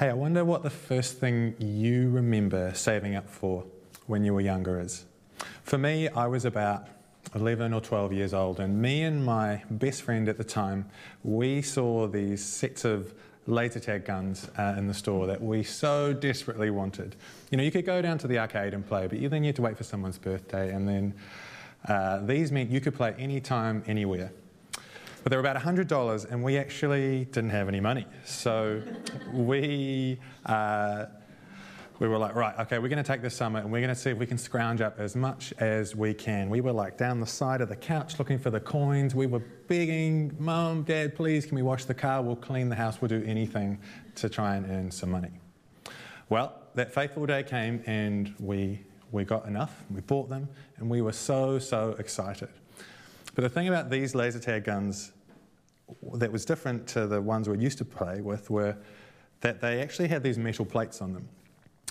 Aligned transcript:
Hey, 0.00 0.08
I 0.08 0.14
wonder 0.14 0.46
what 0.46 0.62
the 0.62 0.70
first 0.70 1.18
thing 1.18 1.54
you 1.58 2.08
remember 2.08 2.72
saving 2.72 3.16
up 3.16 3.28
for 3.28 3.66
when 4.06 4.24
you 4.24 4.32
were 4.32 4.40
younger 4.40 4.80
is. 4.80 5.04
For 5.62 5.76
me, 5.76 6.08
I 6.08 6.26
was 6.26 6.46
about 6.46 6.88
11 7.34 7.74
or 7.74 7.82
12 7.82 8.14
years 8.14 8.32
old, 8.32 8.60
and 8.60 8.80
me 8.80 9.02
and 9.02 9.22
my 9.22 9.62
best 9.70 10.00
friend 10.00 10.26
at 10.30 10.38
the 10.38 10.42
time, 10.42 10.88
we 11.22 11.60
saw 11.60 12.06
these 12.06 12.42
sets 12.42 12.86
of 12.86 13.12
laser 13.46 13.78
tag 13.78 14.06
guns 14.06 14.48
uh, 14.56 14.74
in 14.78 14.86
the 14.86 14.94
store 14.94 15.26
that 15.26 15.42
we 15.42 15.62
so 15.62 16.14
desperately 16.14 16.70
wanted. 16.70 17.14
You 17.50 17.58
know, 17.58 17.62
you 17.62 17.70
could 17.70 17.84
go 17.84 18.00
down 18.00 18.16
to 18.20 18.26
the 18.26 18.38
arcade 18.38 18.72
and 18.72 18.86
play, 18.86 19.06
but 19.06 19.18
you 19.18 19.28
then 19.28 19.44
you 19.44 19.48
had 19.48 19.56
to 19.56 19.62
wait 19.62 19.76
for 19.76 19.84
someone's 19.84 20.16
birthday, 20.16 20.72
and 20.72 20.88
then 20.88 21.12
uh, 21.88 22.20
these 22.20 22.50
meant 22.50 22.70
you 22.70 22.80
could 22.80 22.94
play 22.94 23.14
anytime, 23.18 23.84
anywhere. 23.86 24.32
But 25.22 25.30
they 25.30 25.36
were 25.36 25.40
about 25.40 25.56
$100, 25.56 26.30
and 26.30 26.42
we 26.42 26.56
actually 26.56 27.26
didn't 27.26 27.50
have 27.50 27.68
any 27.68 27.80
money. 27.80 28.06
So 28.24 28.82
we, 29.32 30.18
uh, 30.46 31.06
we 32.00 32.08
were 32.08 32.16
like, 32.16 32.34
right, 32.34 32.58
okay, 32.60 32.78
we're 32.78 32.88
going 32.88 33.02
to 33.02 33.06
take 33.06 33.20
this 33.20 33.36
summer 33.36 33.60
and 33.60 33.70
we're 33.70 33.82
going 33.82 33.94
to 33.94 34.00
see 34.00 34.08
if 34.08 34.16
we 34.16 34.24
can 34.24 34.38
scrounge 34.38 34.80
up 34.80 34.98
as 34.98 35.14
much 35.14 35.52
as 35.58 35.94
we 35.94 36.14
can. 36.14 36.48
We 36.48 36.62
were 36.62 36.72
like 36.72 36.96
down 36.96 37.20
the 37.20 37.26
side 37.26 37.60
of 37.60 37.68
the 37.68 37.76
couch 37.76 38.18
looking 38.18 38.38
for 38.38 38.48
the 38.48 38.58
coins. 38.58 39.14
We 39.14 39.26
were 39.26 39.40
begging, 39.68 40.34
Mum, 40.38 40.82
Dad, 40.84 41.14
please, 41.14 41.44
can 41.44 41.56
we 41.56 41.62
wash 41.62 41.84
the 41.84 41.94
car? 41.94 42.22
We'll 42.22 42.36
clean 42.36 42.70
the 42.70 42.76
house. 42.76 43.02
We'll 43.02 43.10
do 43.10 43.22
anything 43.26 43.78
to 44.14 44.30
try 44.30 44.56
and 44.56 44.64
earn 44.70 44.90
some 44.90 45.10
money. 45.10 45.30
Well, 46.30 46.54
that 46.74 46.94
fateful 46.94 47.26
day 47.26 47.42
came 47.42 47.82
and 47.84 48.34
we, 48.38 48.80
we 49.12 49.24
got 49.24 49.44
enough. 49.44 49.84
We 49.90 50.00
bought 50.00 50.30
them 50.30 50.48
and 50.78 50.88
we 50.88 51.02
were 51.02 51.12
so, 51.12 51.58
so 51.58 51.96
excited. 51.98 52.48
But 53.34 53.42
the 53.42 53.48
thing 53.48 53.68
about 53.68 53.90
these 53.90 54.14
laser 54.14 54.38
tag 54.38 54.64
guns 54.64 55.12
that 56.14 56.30
was 56.30 56.44
different 56.44 56.86
to 56.88 57.06
the 57.06 57.20
ones 57.20 57.48
we 57.48 57.58
used 57.58 57.78
to 57.78 57.84
play 57.84 58.20
with 58.20 58.50
were 58.50 58.76
that 59.40 59.60
they 59.60 59.80
actually 59.82 60.08
had 60.08 60.22
these 60.22 60.38
metal 60.38 60.64
plates 60.64 61.00
on 61.00 61.12
them. 61.12 61.28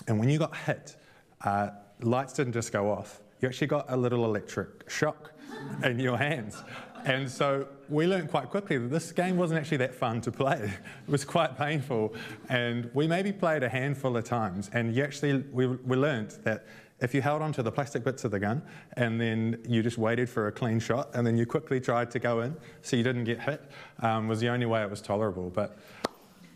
And 0.06 0.18
when 0.18 0.28
you 0.28 0.38
got 0.38 0.56
hit, 0.56 0.96
uh, 1.44 1.70
lights 2.00 2.32
didn't 2.32 2.52
just 2.52 2.72
go 2.72 2.90
off, 2.90 3.20
you 3.40 3.48
actually 3.48 3.66
got 3.66 3.86
a 3.88 3.96
little 3.96 4.24
electric 4.24 4.88
shock 4.88 5.32
in 5.84 5.98
your 5.98 6.16
hands. 6.16 6.62
And 7.04 7.30
so 7.30 7.66
we 7.88 8.06
learned 8.06 8.30
quite 8.30 8.50
quickly 8.50 8.76
that 8.76 8.88
this 8.88 9.10
game 9.10 9.36
wasn't 9.36 9.60
actually 9.60 9.78
that 9.78 9.94
fun 9.94 10.20
to 10.22 10.30
play. 10.32 10.72
It 11.08 11.10
was 11.10 11.24
quite 11.24 11.56
painful. 11.56 12.14
And 12.48 12.90
we 12.94 13.06
maybe 13.06 13.32
played 13.32 13.62
a 13.62 13.68
handful 13.68 14.16
of 14.16 14.24
times. 14.24 14.70
And 14.72 14.94
you 14.94 15.02
actually, 15.02 15.38
we, 15.52 15.66
we 15.66 15.96
learned 15.96 16.30
that 16.44 16.66
if 17.00 17.14
you 17.14 17.22
held 17.22 17.42
onto 17.42 17.62
the 17.62 17.72
plastic 17.72 18.04
bits 18.04 18.24
of 18.24 18.30
the 18.30 18.38
gun 18.38 18.62
and 18.94 19.20
then 19.20 19.58
you 19.66 19.82
just 19.82 19.98
waited 19.98 20.28
for 20.28 20.48
a 20.48 20.52
clean 20.52 20.78
shot 20.78 21.10
and 21.14 21.26
then 21.26 21.36
you 21.36 21.46
quickly 21.46 21.80
tried 21.80 22.10
to 22.10 22.18
go 22.18 22.40
in 22.42 22.56
so 22.82 22.96
you 22.96 23.02
didn't 23.02 23.24
get 23.24 23.40
hit, 23.40 23.62
um, 24.00 24.28
was 24.28 24.40
the 24.40 24.48
only 24.48 24.66
way 24.66 24.82
it 24.82 24.90
was 24.90 25.00
tolerable. 25.00 25.50
But 25.50 25.78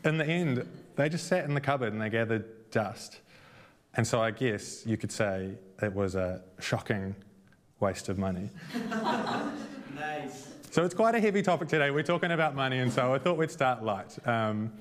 in 0.04 0.18
the 0.18 0.26
end, 0.26 0.66
they 0.96 1.08
just 1.08 1.26
sat 1.26 1.44
in 1.44 1.54
the 1.54 1.60
cupboard 1.60 1.92
and 1.92 2.00
they 2.00 2.10
gathered 2.10 2.70
dust. 2.70 3.20
And 3.94 4.06
so 4.06 4.20
I 4.20 4.30
guess 4.30 4.84
you 4.86 4.96
could 4.96 5.12
say 5.12 5.52
it 5.80 5.94
was 5.94 6.14
a 6.14 6.42
shocking 6.60 7.14
waste 7.80 8.08
of 8.08 8.18
money. 8.18 8.50
nice. 9.94 10.50
So 10.70 10.84
it's 10.84 10.94
quite 10.94 11.14
a 11.14 11.20
heavy 11.20 11.42
topic 11.42 11.68
today. 11.68 11.90
We're 11.92 12.02
talking 12.02 12.32
about 12.32 12.56
money, 12.56 12.78
and 12.80 12.92
so 12.92 13.14
I 13.14 13.18
thought 13.18 13.36
we'd 13.36 13.50
start 13.50 13.84
light. 13.84 14.16
Um, 14.26 14.72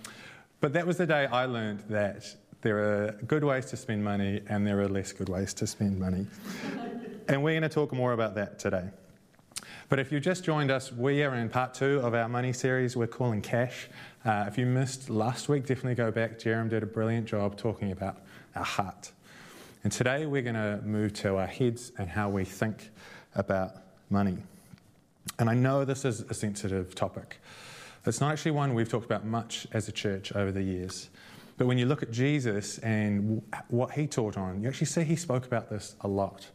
but 0.59 0.73
that 0.73 0.87
was 0.87 0.97
the 0.97 1.05
day 1.05 1.27
I 1.27 1.45
learned 1.45 1.81
that 1.89 2.35
there 2.63 2.77
are 2.79 3.11
good 3.27 3.43
ways 3.43 3.65
to 3.65 3.77
spend 3.77 4.03
money 4.03 4.41
and 4.47 4.65
there 4.65 4.79
are 4.79 4.87
less 4.87 5.11
good 5.11 5.27
ways 5.27 5.53
to 5.55 5.67
spend 5.67 5.99
money. 5.99 6.25
and 7.27 7.43
we're 7.43 7.51
going 7.51 7.61
to 7.61 7.69
talk 7.69 7.91
more 7.91 8.13
about 8.13 8.35
that 8.35 8.57
today. 8.57 8.89
But 9.89 9.99
if 9.99 10.13
you 10.13 10.21
just 10.21 10.45
joined 10.45 10.71
us, 10.71 10.91
we 10.91 11.23
are 11.23 11.35
in 11.35 11.49
part 11.49 11.73
two 11.73 11.99
of 11.99 12.15
our 12.15 12.29
money 12.29 12.53
series 12.53 12.95
we're 12.95 13.05
calling 13.05 13.41
Cash. 13.41 13.89
Uh, 14.23 14.45
if 14.47 14.57
you 14.57 14.65
missed 14.65 15.09
last 15.09 15.49
week, 15.49 15.65
definitely 15.65 15.95
go 15.95 16.09
back. 16.09 16.39
Jerem 16.39 16.69
did 16.69 16.83
a 16.83 16.85
brilliant 16.85 17.27
job 17.27 17.57
talking 17.57 17.91
about 17.91 18.21
our 18.55 18.63
heart. 18.63 19.11
And 19.83 19.91
today 19.91 20.25
we're 20.25 20.41
going 20.41 20.55
to 20.55 20.79
move 20.85 21.13
to 21.15 21.35
our 21.35 21.47
heads 21.47 21.91
and 21.97 22.09
how 22.09 22.29
we 22.29 22.45
think 22.45 22.91
about 23.35 23.75
money. 24.09 24.37
And 25.37 25.49
I 25.49 25.53
know 25.53 25.83
this 25.83 26.05
is 26.05 26.21
a 26.21 26.33
sensitive 26.33 26.95
topic. 26.95 27.41
It's 28.05 28.21
not 28.21 28.31
actually 28.31 28.51
one 28.51 28.73
we've 28.73 28.89
talked 28.89 29.05
about 29.05 29.25
much 29.25 29.67
as 29.73 29.89
a 29.89 29.91
church 29.91 30.33
over 30.33 30.51
the 30.51 30.63
years. 30.63 31.09
But 31.57 31.67
when 31.67 31.77
you 31.77 31.85
look 31.85 32.01
at 32.01 32.11
Jesus 32.11 32.79
and 32.79 33.41
what 33.67 33.91
he 33.91 34.07
taught 34.07 34.37
on, 34.37 34.61
you 34.61 34.69
actually 34.69 34.87
see 34.87 35.03
he 35.03 35.15
spoke 35.15 35.45
about 35.45 35.69
this 35.69 35.95
a 36.01 36.07
lot. 36.07 36.49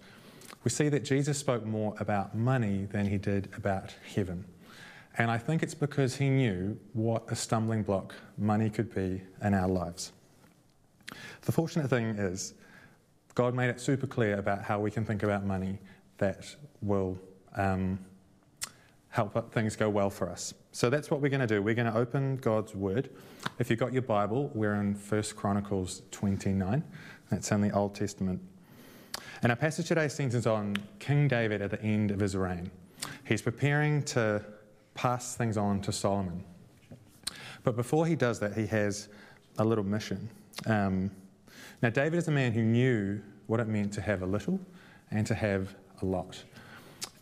We 0.65 0.71
see 0.71 0.89
that 0.89 1.05
Jesus 1.05 1.39
spoke 1.39 1.65
more 1.65 1.95
about 2.01 2.35
money 2.35 2.87
than 2.91 3.07
he 3.07 3.17
did 3.17 3.49
about 3.57 3.95
heaven. 4.15 4.45
And 5.17 5.31
I 5.31 5.39
think 5.39 5.63
it's 5.63 5.75
because 5.75 6.17
he 6.17 6.29
knew 6.29 6.79
what 6.93 7.25
a 7.29 7.37
stumbling 7.37 7.83
block 7.83 8.15
money 8.37 8.71
could 8.71 8.95
be 8.95 9.23
in 9.43 9.55
our 9.55 9.69
lives. 9.69 10.13
The 11.43 11.53
fortunate 11.53 11.89
thing 11.89 12.07
is, 12.07 12.55
God 13.35 13.55
made 13.55 13.69
it 13.69 13.81
super 13.81 14.07
clear 14.07 14.39
about 14.39 14.63
how 14.63 14.81
we 14.81 14.91
can 14.91 15.05
think 15.05 15.23
about 15.23 15.45
money 15.45 15.79
that 16.19 16.55
will 16.83 17.17
um, 17.57 17.99
help 19.11 19.53
things 19.53 19.77
go 19.77 19.89
well 19.89 20.11
for 20.11 20.29
us. 20.29 20.55
So 20.73 20.91
that's 20.91 21.11
what 21.11 21.21
we're 21.21 21.31
going 21.31 21.41
to 21.41 21.47
do. 21.47 21.63
We're 21.63 21.75
going 21.75 21.91
to 21.91 21.99
open 21.99 22.37
God's 22.37 22.75
Word. 22.75 23.11
If 23.59 23.71
you've 23.71 23.79
got 23.79 23.93
your 23.93 24.03
Bible, 24.03 24.51
we're 24.55 24.75
in 24.75 24.95
1 24.95 25.23
Chronicles 25.35 26.03
29. 26.11 26.85
That's 27.31 27.51
in 27.51 27.61
the 27.61 27.71
Old 27.71 27.95
Testament. 27.95 28.41
And 29.43 29.53
our 29.53 29.57
passage 29.57 29.87
today 29.89 30.09
centers 30.09 30.47
on 30.47 30.77
King 30.99 31.29
David 31.29 31.63
at 31.63 31.71
the 31.71 31.83
end 31.83 32.11
of 32.11 32.21
his 32.21 32.37
reign. 32.37 32.71
He's 33.25 33.43
preparing 33.43 34.03
to 34.05 34.45
pass 34.95 35.37
things 35.37 35.57
on 35.57 35.81
to 35.83 35.93
Solomon. 35.93 36.45
But 37.63 37.77
before 37.77 38.07
he 38.07 38.17
does 38.17 38.41
that, 38.41 38.55
he 38.55 38.67
has 38.67 39.09
a 39.59 39.65
little 39.65 39.85
mission. 39.85 40.29
Um, 40.67 41.11
now, 41.83 41.91
David 41.91 42.19
is 42.19 42.29
a 42.29 42.33
man 42.33 42.53
who 42.53 42.63
knew 42.63 43.21
what 43.47 43.61
it 43.61 43.69
meant 43.69 43.93
to 43.95 44.01
have 44.01 44.23
a 44.23 44.27
little 44.27 44.59
and 45.11 45.27
to 45.27 45.35
have 45.35 45.75
a 46.03 46.05
lot. 46.05 46.43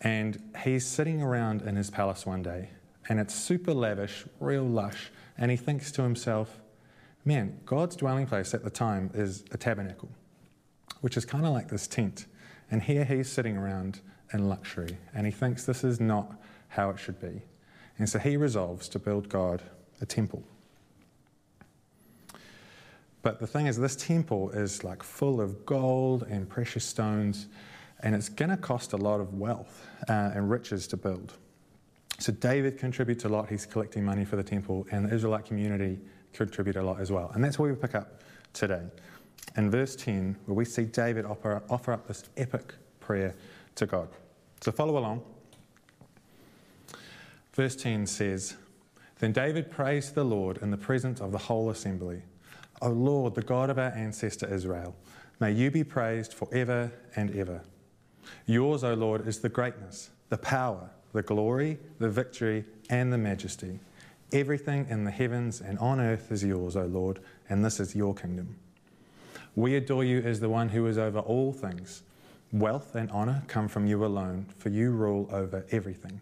And 0.06 0.40
he's 0.62 0.86
sitting 0.86 1.20
around 1.20 1.62
in 1.62 1.74
his 1.74 1.90
palace 1.90 2.24
one 2.24 2.40
day 2.40 2.70
and 3.08 3.18
it's 3.18 3.34
super 3.34 3.74
lavish, 3.74 4.24
real 4.38 4.62
lush. 4.62 5.10
And 5.36 5.50
he 5.50 5.56
thinks 5.56 5.90
to 5.92 6.02
himself, 6.02 6.60
man, 7.24 7.58
God's 7.66 7.96
dwelling 7.96 8.28
place 8.28 8.54
at 8.54 8.62
the 8.62 8.70
time 8.70 9.10
is 9.14 9.42
a 9.50 9.56
tabernacle, 9.56 10.08
which 11.00 11.16
is 11.16 11.24
kind 11.24 11.44
of 11.44 11.52
like 11.52 11.66
this 11.66 11.88
tent. 11.88 12.26
And 12.70 12.80
here 12.80 13.04
he's 13.04 13.28
sitting 13.28 13.56
around 13.56 13.98
in 14.32 14.48
luxury, 14.48 14.96
and 15.12 15.26
he 15.26 15.32
thinks 15.32 15.64
this 15.64 15.82
is 15.82 15.98
not 15.98 16.40
how 16.68 16.90
it 16.90 17.00
should 17.00 17.20
be. 17.20 17.42
And 17.98 18.08
so 18.08 18.20
he 18.20 18.36
resolves 18.36 18.88
to 18.90 19.00
build 19.00 19.28
God 19.28 19.60
a 20.00 20.06
temple. 20.06 20.44
But 23.22 23.40
the 23.40 23.46
thing 23.48 23.66
is, 23.66 23.76
this 23.76 23.96
temple 23.96 24.50
is 24.50 24.84
like 24.84 25.02
full 25.02 25.40
of 25.40 25.66
gold 25.66 26.28
and 26.30 26.48
precious 26.48 26.84
stones, 26.84 27.48
and 28.00 28.14
it's 28.14 28.28
going 28.28 28.50
to 28.50 28.56
cost 28.56 28.92
a 28.92 28.96
lot 28.96 29.20
of 29.20 29.34
wealth 29.34 29.86
uh, 30.08 30.30
and 30.34 30.50
riches 30.50 30.86
to 30.88 30.96
build. 30.96 31.34
So 32.18 32.32
David 32.32 32.78
contributes 32.78 33.24
a 33.24 33.28
lot. 33.28 33.48
He's 33.48 33.66
collecting 33.66 34.04
money 34.04 34.24
for 34.24 34.36
the 34.36 34.42
temple, 34.42 34.86
and 34.90 35.06
the 35.06 35.14
Israelite 35.14 35.44
community 35.44 35.98
contribute 36.32 36.76
a 36.76 36.82
lot 36.82 37.00
as 37.00 37.10
well. 37.10 37.30
And 37.34 37.42
that's 37.42 37.58
where 37.58 37.70
we 37.70 37.76
pick 37.76 37.94
up 37.94 38.22
today. 38.52 38.82
In 39.56 39.70
verse 39.70 39.96
10, 39.96 40.36
where 40.46 40.54
we 40.54 40.64
see 40.64 40.84
David 40.84 41.24
offer, 41.24 41.62
offer 41.68 41.92
up 41.92 42.06
this 42.06 42.24
epic 42.36 42.74
prayer 43.00 43.34
to 43.76 43.86
God. 43.86 44.08
So 44.60 44.72
follow 44.72 44.98
along. 44.98 45.22
Verse 47.54 47.76
10 47.76 48.06
says, 48.06 48.56
Then 49.18 49.32
David 49.32 49.70
praised 49.70 50.14
the 50.14 50.24
Lord 50.24 50.58
in 50.58 50.70
the 50.70 50.76
presence 50.76 51.20
of 51.20 51.32
the 51.32 51.38
whole 51.38 51.70
assembly. 51.70 52.22
O 52.82 52.90
Lord, 52.90 53.34
the 53.34 53.42
God 53.42 53.70
of 53.70 53.78
our 53.78 53.92
ancestor 53.92 54.52
Israel, 54.52 54.94
may 55.40 55.52
you 55.52 55.70
be 55.70 55.84
praised 55.84 56.34
forever 56.34 56.92
and 57.14 57.34
ever. 57.34 57.62
Yours, 58.46 58.84
O 58.84 58.94
Lord, 58.94 59.26
is 59.26 59.40
the 59.40 59.48
greatness, 59.48 60.10
the 60.28 60.38
power, 60.38 60.90
the 61.12 61.22
glory, 61.22 61.78
the 61.98 62.08
victory, 62.08 62.64
and 62.90 63.12
the 63.12 63.18
majesty. 63.18 63.78
Everything 64.32 64.86
in 64.88 65.04
the 65.04 65.10
heavens 65.10 65.60
and 65.60 65.78
on 65.78 66.00
earth 66.00 66.32
is 66.32 66.42
yours, 66.42 66.76
O 66.76 66.86
Lord, 66.86 67.20
and 67.48 67.64
this 67.64 67.80
is 67.80 67.94
your 67.94 68.14
kingdom. 68.14 68.56
We 69.54 69.76
adore 69.76 70.04
you 70.04 70.20
as 70.20 70.40
the 70.40 70.48
one 70.48 70.68
who 70.68 70.86
is 70.86 70.98
over 70.98 71.20
all 71.20 71.52
things. 71.52 72.02
Wealth 72.52 72.94
and 72.94 73.10
honour 73.10 73.42
come 73.48 73.68
from 73.68 73.86
you 73.86 74.04
alone, 74.04 74.46
for 74.58 74.68
you 74.68 74.90
rule 74.90 75.28
over 75.32 75.64
everything. 75.70 76.20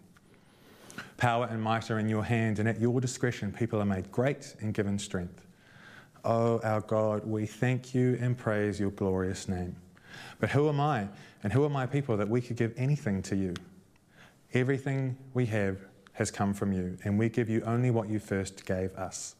Power 1.17 1.47
and 1.49 1.61
might 1.61 1.89
are 1.91 1.99
in 1.99 2.09
your 2.09 2.23
hand, 2.23 2.59
and 2.59 2.69
at 2.69 2.79
your 2.79 3.01
discretion 3.01 3.51
people 3.51 3.81
are 3.81 3.85
made 3.85 4.11
great 4.11 4.55
and 4.61 4.73
given 4.73 4.97
strength. 4.97 5.45
O 6.23 6.31
oh, 6.31 6.61
our 6.63 6.81
God, 6.81 7.25
we 7.25 7.45
thank 7.45 7.93
you 7.93 8.17
and 8.19 8.37
praise 8.37 8.79
your 8.79 8.91
glorious 8.91 9.47
name. 9.47 9.75
But 10.39 10.49
who 10.49 10.69
am 10.69 10.79
I, 10.79 11.07
and 11.43 11.53
who 11.53 11.63
are 11.63 11.69
my 11.69 11.85
people 11.85 12.17
that 12.17 12.29
we 12.29 12.41
could 12.41 12.57
give 12.57 12.73
anything 12.77 13.21
to 13.23 13.35
you? 13.35 13.53
Everything 14.53 15.17
we 15.33 15.45
have 15.47 15.77
has 16.13 16.31
come 16.31 16.53
from 16.53 16.71
you, 16.71 16.97
and 17.03 17.19
we 17.19 17.29
give 17.29 17.49
you 17.49 17.61
only 17.65 17.91
what 17.91 18.09
you 18.09 18.19
first 18.19 18.65
gave 18.65 18.93
us. 18.95 19.35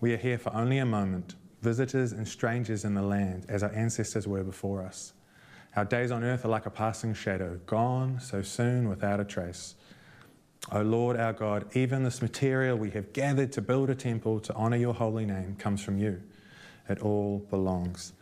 We 0.00 0.12
are 0.12 0.18
here 0.18 0.38
for 0.38 0.54
only 0.54 0.78
a 0.78 0.86
moment, 0.86 1.34
visitors 1.62 2.12
and 2.12 2.26
strangers 2.26 2.84
in 2.84 2.94
the 2.94 3.02
land, 3.02 3.46
as 3.48 3.62
our 3.62 3.72
ancestors 3.72 4.26
were 4.26 4.44
before 4.44 4.82
us. 4.82 5.14
Our 5.74 5.86
days 5.86 6.10
on 6.10 6.22
earth 6.22 6.44
are 6.44 6.48
like 6.48 6.66
a 6.66 6.70
passing 6.70 7.14
shadow, 7.14 7.58
gone 7.64 8.20
so 8.20 8.42
soon 8.42 8.88
without 8.88 9.20
a 9.20 9.24
trace. 9.24 9.74
O 10.70 10.82
Lord 10.82 11.16
our 11.16 11.32
God, 11.32 11.74
even 11.74 12.04
this 12.04 12.20
material 12.22 12.76
we 12.76 12.90
have 12.90 13.12
gathered 13.12 13.52
to 13.52 13.62
build 13.62 13.90
a 13.90 13.94
temple 13.94 14.38
to 14.40 14.54
honour 14.54 14.76
your 14.76 14.94
holy 14.94 15.24
name 15.24 15.56
comes 15.58 15.82
from 15.82 15.98
you. 15.98 16.22
It 16.88 17.00
all 17.00 17.38
belongs 17.50 18.12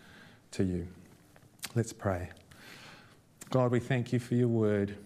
to 0.53 0.65
you. 0.65 0.87
Let's 1.77 1.93
pray. 1.93 2.31
God, 3.51 3.71
we 3.71 3.79
thank 3.79 4.13
you 4.13 4.19
for 4.19 4.35
your 4.35 4.49
word. 4.49 4.97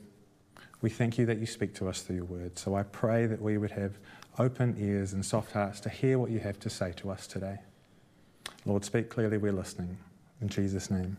We 0.81 0.89
thank 0.89 1.19
you 1.19 1.27
that 1.27 1.37
you 1.37 1.45
speak 1.45 1.75
to 1.75 1.89
us 1.89 2.01
through 2.01 2.17
your 2.17 2.25
word. 2.25 2.59
So 2.59 2.75
I 2.75 2.85
pray 2.85 3.27
that 3.27 3.41
we 3.41 3.59
would 3.59 3.73
have 3.73 3.99
open 4.39 4.75
ears 4.79 5.13
and 5.13 5.23
soft 5.23 5.53
hearts 5.53 5.79
to 5.81 5.91
hear 5.91 6.19
what 6.19 6.31
you 6.31 6.41
have 6.41 6.59
to 6.61 6.71
say 6.71 6.93
to 6.97 7.11
us 7.11 7.27
today. 7.27 7.59
Lord, 8.65 8.83
speak 8.83 9.11
clearly, 9.11 9.37
we're 9.37 9.53
listening. 9.53 9.99
In 10.41 10.49
Jesus' 10.49 10.91
name, 10.91 11.19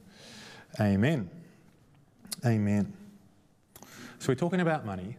amen. 0.80 1.30
Amen. 2.44 2.92
So 4.18 4.30
we're 4.30 4.36
talking 4.36 4.62
about 4.62 4.84
money. 4.84 5.16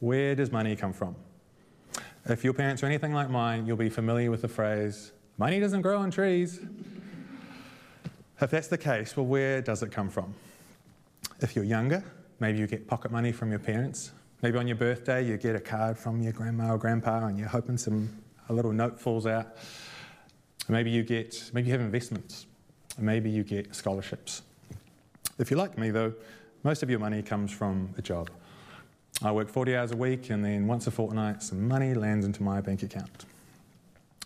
Where 0.00 0.34
does 0.34 0.52
money 0.52 0.76
come 0.76 0.92
from? 0.92 1.16
If 2.26 2.44
your 2.44 2.52
parents 2.52 2.82
are 2.82 2.86
anything 2.86 3.14
like 3.14 3.30
mine, 3.30 3.66
you'll 3.66 3.78
be 3.78 3.88
familiar 3.88 4.30
with 4.30 4.42
the 4.42 4.48
phrase, 4.48 5.12
money 5.38 5.58
doesn't 5.58 5.80
grow 5.80 5.98
on 5.98 6.10
trees. 6.10 6.60
If 8.40 8.50
that's 8.50 8.68
the 8.68 8.78
case, 8.78 9.16
well, 9.16 9.26
where 9.26 9.60
does 9.60 9.82
it 9.82 9.90
come 9.90 10.08
from? 10.08 10.32
If 11.40 11.56
you're 11.56 11.64
younger, 11.64 12.04
maybe 12.38 12.58
you 12.58 12.66
get 12.66 12.86
pocket 12.86 13.10
money 13.10 13.32
from 13.32 13.50
your 13.50 13.58
parents. 13.58 14.12
Maybe 14.42 14.58
on 14.58 14.68
your 14.68 14.76
birthday, 14.76 15.26
you 15.26 15.36
get 15.36 15.56
a 15.56 15.60
card 15.60 15.98
from 15.98 16.22
your 16.22 16.32
grandma 16.32 16.74
or 16.74 16.78
grandpa 16.78 17.26
and 17.26 17.38
you're 17.38 17.48
hoping 17.48 17.76
some, 17.76 18.08
a 18.48 18.52
little 18.52 18.72
note 18.72 19.00
falls 19.00 19.26
out. 19.26 19.56
Maybe 20.68 20.90
you 20.90 21.02
get, 21.02 21.50
maybe 21.52 21.66
you 21.66 21.72
have 21.72 21.80
investments. 21.80 22.46
Maybe 22.96 23.28
you 23.30 23.42
get 23.42 23.74
scholarships. 23.74 24.42
If 25.38 25.50
you're 25.50 25.58
like 25.58 25.76
me, 25.76 25.90
though, 25.90 26.14
most 26.62 26.82
of 26.82 26.90
your 26.90 26.98
money 27.00 27.22
comes 27.22 27.50
from 27.50 27.92
a 27.98 28.02
job. 28.02 28.30
I 29.22 29.32
work 29.32 29.48
40 29.48 29.76
hours 29.76 29.90
a 29.90 29.96
week 29.96 30.30
and 30.30 30.44
then 30.44 30.68
once 30.68 30.86
a 30.86 30.92
fortnight, 30.92 31.42
some 31.42 31.66
money 31.66 31.94
lands 31.94 32.24
into 32.24 32.44
my 32.44 32.60
bank 32.60 32.84
account. 32.84 33.24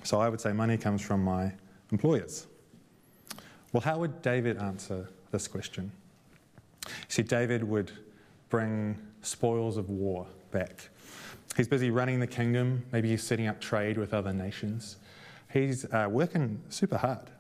So 0.03 0.21
I 0.21 0.29
would 0.29 0.41
say 0.41 0.53
money 0.53 0.77
comes 0.77 1.01
from 1.01 1.25
my 1.25 1.53
employers. 1.91 2.47
Well, 3.73 3.81
how 3.81 3.99
would 3.99 4.21
David 4.23 4.59
answer 4.59 5.09
this 5.31 5.49
question? 5.49 5.93
See, 7.09 7.23
David 7.23 7.65
would 7.65 7.91
bring 8.51 8.99
spoils 9.23 9.77
of 9.77 9.89
war 9.89 10.27
back. 10.51 10.89
He's 11.57 11.69
busy 11.69 11.91
running 11.91 12.21
the 12.21 12.27
kingdom, 12.27 12.85
maybe 12.93 13.09
he's 13.11 13.23
setting 13.23 13.47
up 13.47 13.61
trade 13.61 13.97
with 13.97 14.13
other 14.15 14.33
nations. 14.33 14.97
He's 15.53 15.85
uh, 15.87 16.07
working 16.11 16.61
super 16.71 16.97
hard. 16.97 17.31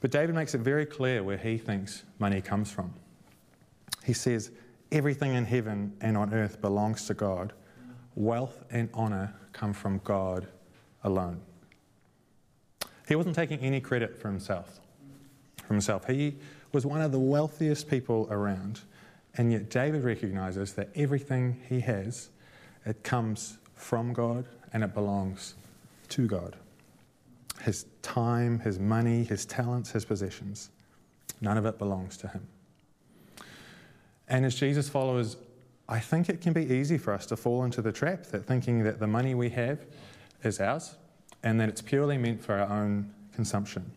But 0.00 0.10
David 0.10 0.34
makes 0.34 0.54
it 0.54 0.60
very 0.60 0.84
clear 0.84 1.22
where 1.22 1.36
he 1.36 1.56
thinks 1.56 2.02
money 2.18 2.40
comes 2.40 2.70
from. 2.70 2.92
He 4.04 4.12
says, 4.12 4.50
Everything 4.92 5.34
in 5.34 5.44
heaven 5.44 5.92
and 6.00 6.16
on 6.16 6.32
earth 6.32 6.60
belongs 6.60 7.06
to 7.06 7.14
God. 7.14 7.52
Wealth 8.14 8.62
and 8.70 8.88
honor 8.94 9.34
come 9.52 9.72
from 9.72 10.00
God 10.04 10.46
alone. 11.02 11.40
He 13.08 13.16
wasn't 13.16 13.34
taking 13.34 13.58
any 13.60 13.80
credit 13.80 14.16
for 14.16 14.28
himself. 14.28 14.80
Himself. 15.68 16.06
He 16.06 16.36
was 16.72 16.84
one 16.84 17.00
of 17.00 17.12
the 17.12 17.18
wealthiest 17.18 17.88
people 17.88 18.28
around. 18.30 18.80
And 19.36 19.52
yet 19.52 19.70
David 19.70 20.04
recognizes 20.04 20.74
that 20.74 20.90
everything 20.94 21.60
he 21.68 21.80
has, 21.80 22.30
it 22.86 23.02
comes 23.02 23.58
from 23.74 24.12
God 24.12 24.46
and 24.72 24.84
it 24.84 24.94
belongs 24.94 25.54
to 26.10 26.26
God. 26.26 26.56
His 27.62 27.86
time, 28.02 28.60
his 28.60 28.78
money, 28.78 29.24
his 29.24 29.46
talents, 29.46 29.90
his 29.90 30.04
possessions, 30.04 30.70
none 31.40 31.56
of 31.56 31.66
it 31.66 31.78
belongs 31.78 32.16
to 32.18 32.28
him. 32.28 32.46
And 34.28 34.44
as 34.44 34.54
Jesus 34.54 34.88
followers, 34.88 35.36
I 35.88 36.00
think 36.00 36.28
it 36.28 36.40
can 36.40 36.52
be 36.52 36.64
easy 36.64 36.98
for 36.98 37.12
us 37.12 37.26
to 37.26 37.36
fall 37.36 37.64
into 37.64 37.82
the 37.82 37.92
trap 37.92 38.26
that 38.26 38.46
thinking 38.46 38.82
that 38.84 38.98
the 38.98 39.06
money 39.06 39.34
we 39.34 39.50
have 39.50 39.84
is 40.42 40.60
ours 40.60 40.96
and 41.42 41.60
that 41.60 41.68
it's 41.68 41.82
purely 41.82 42.16
meant 42.16 42.42
for 42.42 42.54
our 42.54 42.70
own 42.70 43.12
consumption. 43.34 43.90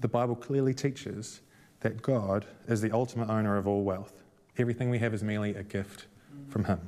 The 0.00 0.08
Bible 0.08 0.34
clearly 0.34 0.74
teaches 0.74 1.40
that 1.80 2.02
God 2.02 2.46
is 2.68 2.80
the 2.80 2.90
ultimate 2.90 3.28
owner 3.28 3.56
of 3.56 3.66
all 3.66 3.82
wealth. 3.82 4.22
Everything 4.58 4.90
we 4.90 4.98
have 4.98 5.14
is 5.14 5.22
merely 5.22 5.54
a 5.54 5.62
gift 5.62 6.06
from 6.48 6.64
Him. 6.64 6.80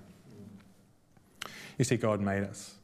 You 1.78 1.84
see, 1.84 1.96
God 1.96 2.20
made 2.20 2.42
us, 2.42 2.76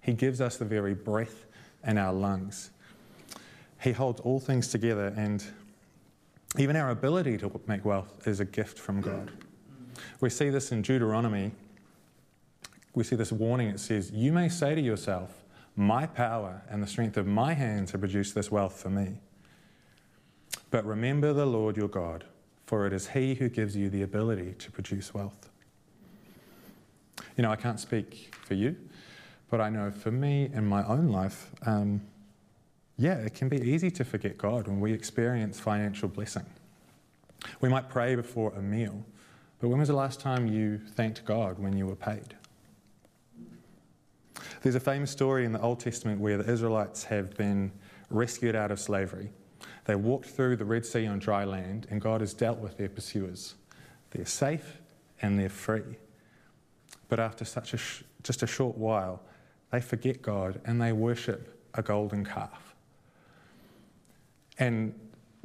He 0.00 0.12
gives 0.12 0.40
us 0.40 0.56
the 0.56 0.64
very 0.64 0.94
breath 0.94 1.46
in 1.86 1.98
our 1.98 2.12
lungs. 2.12 2.70
He 3.80 3.92
holds 3.92 4.20
all 4.20 4.40
things 4.40 4.68
together, 4.68 5.12
and 5.16 5.44
even 6.58 6.76
our 6.76 6.90
ability 6.90 7.36
to 7.38 7.60
make 7.66 7.84
wealth 7.84 8.26
is 8.26 8.40
a 8.40 8.44
gift 8.44 8.78
from 8.78 9.00
God. 9.00 9.30
We 10.20 10.30
see 10.30 10.50
this 10.50 10.72
in 10.72 10.82
Deuteronomy. 10.82 11.52
We 12.94 13.04
see 13.04 13.16
this 13.16 13.32
warning. 13.32 13.68
It 13.68 13.80
says, 13.80 14.10
You 14.12 14.32
may 14.32 14.48
say 14.48 14.74
to 14.74 14.80
yourself, 14.80 15.44
My 15.76 16.06
power 16.06 16.62
and 16.70 16.82
the 16.82 16.86
strength 16.86 17.16
of 17.16 17.26
my 17.26 17.52
hands 17.52 17.90
have 17.90 18.00
produced 18.00 18.34
this 18.34 18.50
wealth 18.50 18.80
for 18.80 18.90
me. 18.90 19.18
But 20.74 20.84
remember 20.84 21.32
the 21.32 21.46
Lord 21.46 21.76
your 21.76 21.86
God, 21.86 22.24
for 22.66 22.84
it 22.84 22.92
is 22.92 23.06
He 23.06 23.36
who 23.36 23.48
gives 23.48 23.76
you 23.76 23.88
the 23.88 24.02
ability 24.02 24.56
to 24.58 24.72
produce 24.72 25.14
wealth. 25.14 25.48
You 27.36 27.42
know, 27.42 27.52
I 27.52 27.54
can't 27.54 27.78
speak 27.78 28.34
for 28.44 28.54
you, 28.54 28.74
but 29.50 29.60
I 29.60 29.70
know 29.70 29.92
for 29.92 30.10
me 30.10 30.50
in 30.52 30.66
my 30.66 30.84
own 30.88 31.10
life, 31.10 31.52
um, 31.64 32.00
yeah, 32.98 33.14
it 33.18 33.34
can 33.34 33.48
be 33.48 33.58
easy 33.58 33.88
to 33.92 34.04
forget 34.04 34.36
God 34.36 34.66
when 34.66 34.80
we 34.80 34.92
experience 34.92 35.60
financial 35.60 36.08
blessing. 36.08 36.46
We 37.60 37.68
might 37.68 37.88
pray 37.88 38.16
before 38.16 38.52
a 38.54 38.60
meal, 38.60 39.06
but 39.60 39.68
when 39.68 39.78
was 39.78 39.86
the 39.86 39.94
last 39.94 40.18
time 40.18 40.48
you 40.48 40.78
thanked 40.96 41.24
God 41.24 41.60
when 41.60 41.76
you 41.76 41.86
were 41.86 41.94
paid? 41.94 42.34
There's 44.62 44.74
a 44.74 44.80
famous 44.80 45.12
story 45.12 45.44
in 45.44 45.52
the 45.52 45.60
Old 45.60 45.78
Testament 45.78 46.20
where 46.20 46.36
the 46.36 46.52
Israelites 46.52 47.04
have 47.04 47.36
been 47.36 47.70
rescued 48.10 48.56
out 48.56 48.72
of 48.72 48.80
slavery. 48.80 49.30
They 49.84 49.94
walked 49.94 50.26
through 50.26 50.56
the 50.56 50.64
Red 50.64 50.86
Sea 50.86 51.06
on 51.06 51.18
dry 51.18 51.44
land, 51.44 51.86
and 51.90 52.00
God 52.00 52.20
has 52.20 52.32
dealt 52.32 52.58
with 52.58 52.78
their 52.78 52.88
pursuers. 52.88 53.54
They're 54.10 54.24
safe 54.24 54.80
and 55.20 55.38
they're 55.38 55.48
free. 55.48 55.96
But 57.08 57.20
after 57.20 57.44
such 57.44 57.74
a 57.74 57.76
sh- 57.76 58.02
just 58.22 58.42
a 58.42 58.46
short 58.46 58.78
while, 58.78 59.20
they 59.70 59.80
forget 59.80 60.22
God 60.22 60.60
and 60.64 60.80
they 60.80 60.92
worship 60.92 61.60
a 61.74 61.82
golden 61.82 62.24
calf. 62.24 62.74
And 64.58 64.94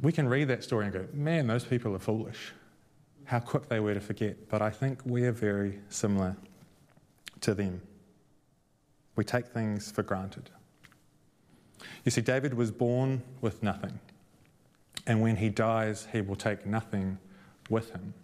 we 0.00 0.12
can 0.12 0.28
read 0.28 0.48
that 0.48 0.64
story 0.64 0.86
and 0.86 0.94
go, 0.94 1.06
man, 1.12 1.46
those 1.46 1.64
people 1.64 1.94
are 1.94 1.98
foolish. 1.98 2.52
How 3.24 3.40
quick 3.40 3.68
they 3.68 3.80
were 3.80 3.94
to 3.94 4.00
forget. 4.00 4.48
But 4.48 4.62
I 4.62 4.70
think 4.70 5.00
we 5.04 5.24
are 5.24 5.32
very 5.32 5.80
similar 5.88 6.36
to 7.40 7.54
them. 7.54 7.82
We 9.16 9.24
take 9.24 9.48
things 9.48 9.90
for 9.90 10.02
granted. 10.02 10.50
You 12.04 12.10
see, 12.10 12.20
David 12.20 12.54
was 12.54 12.70
born 12.70 13.22
with 13.40 13.62
nothing. 13.62 13.98
And 15.10 15.20
when 15.20 15.36
he 15.36 15.48
dies, 15.48 16.06
he 16.12 16.20
will 16.20 16.36
take 16.36 16.64
nothing 16.64 17.18
with 17.68 17.90
him. 17.90 18.14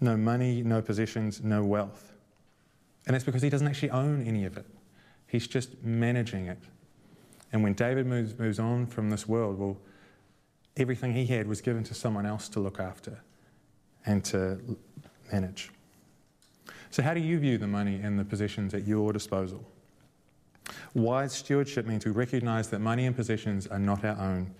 No 0.00 0.16
money, 0.16 0.62
no 0.62 0.80
possessions, 0.80 1.42
no 1.42 1.62
wealth. 1.62 2.12
And 3.06 3.14
that's 3.14 3.24
because 3.24 3.42
he 3.42 3.50
doesn't 3.50 3.66
actually 3.66 3.90
own 3.90 4.26
any 4.26 4.44
of 4.44 4.56
it. 4.56 4.66
He's 5.26 5.46
just 5.46 5.82
managing 5.82 6.46
it 6.46 6.58
and 7.52 7.62
when 7.62 7.72
David 7.74 8.06
moves, 8.06 8.38
moves 8.38 8.58
on 8.58 8.86
from 8.86 9.10
this 9.10 9.26
world, 9.28 9.58
well, 9.58 9.78
everything 10.76 11.12
he 11.12 11.26
had 11.26 11.46
was 11.46 11.60
given 11.60 11.84
to 11.84 11.94
someone 11.94 12.26
else 12.26 12.48
to 12.50 12.60
look 12.60 12.80
after 12.80 13.18
and 14.04 14.24
to 14.26 14.60
manage. 15.32 15.70
So, 16.90 17.02
how 17.02 17.14
do 17.14 17.20
you 17.20 17.38
view 17.38 17.58
the 17.58 17.66
money 17.66 18.00
and 18.02 18.18
the 18.18 18.24
possessions 18.24 18.74
at 18.74 18.86
your 18.86 19.12
disposal? 19.12 19.64
Wise 20.96 21.34
stewardship 21.34 21.84
means 21.84 22.06
we 22.06 22.10
recognize 22.10 22.70
that 22.70 22.78
money 22.78 23.04
and 23.04 23.14
possessions 23.14 23.66
are 23.66 23.78
not 23.78 24.02
our 24.02 24.18
own. 24.18 24.54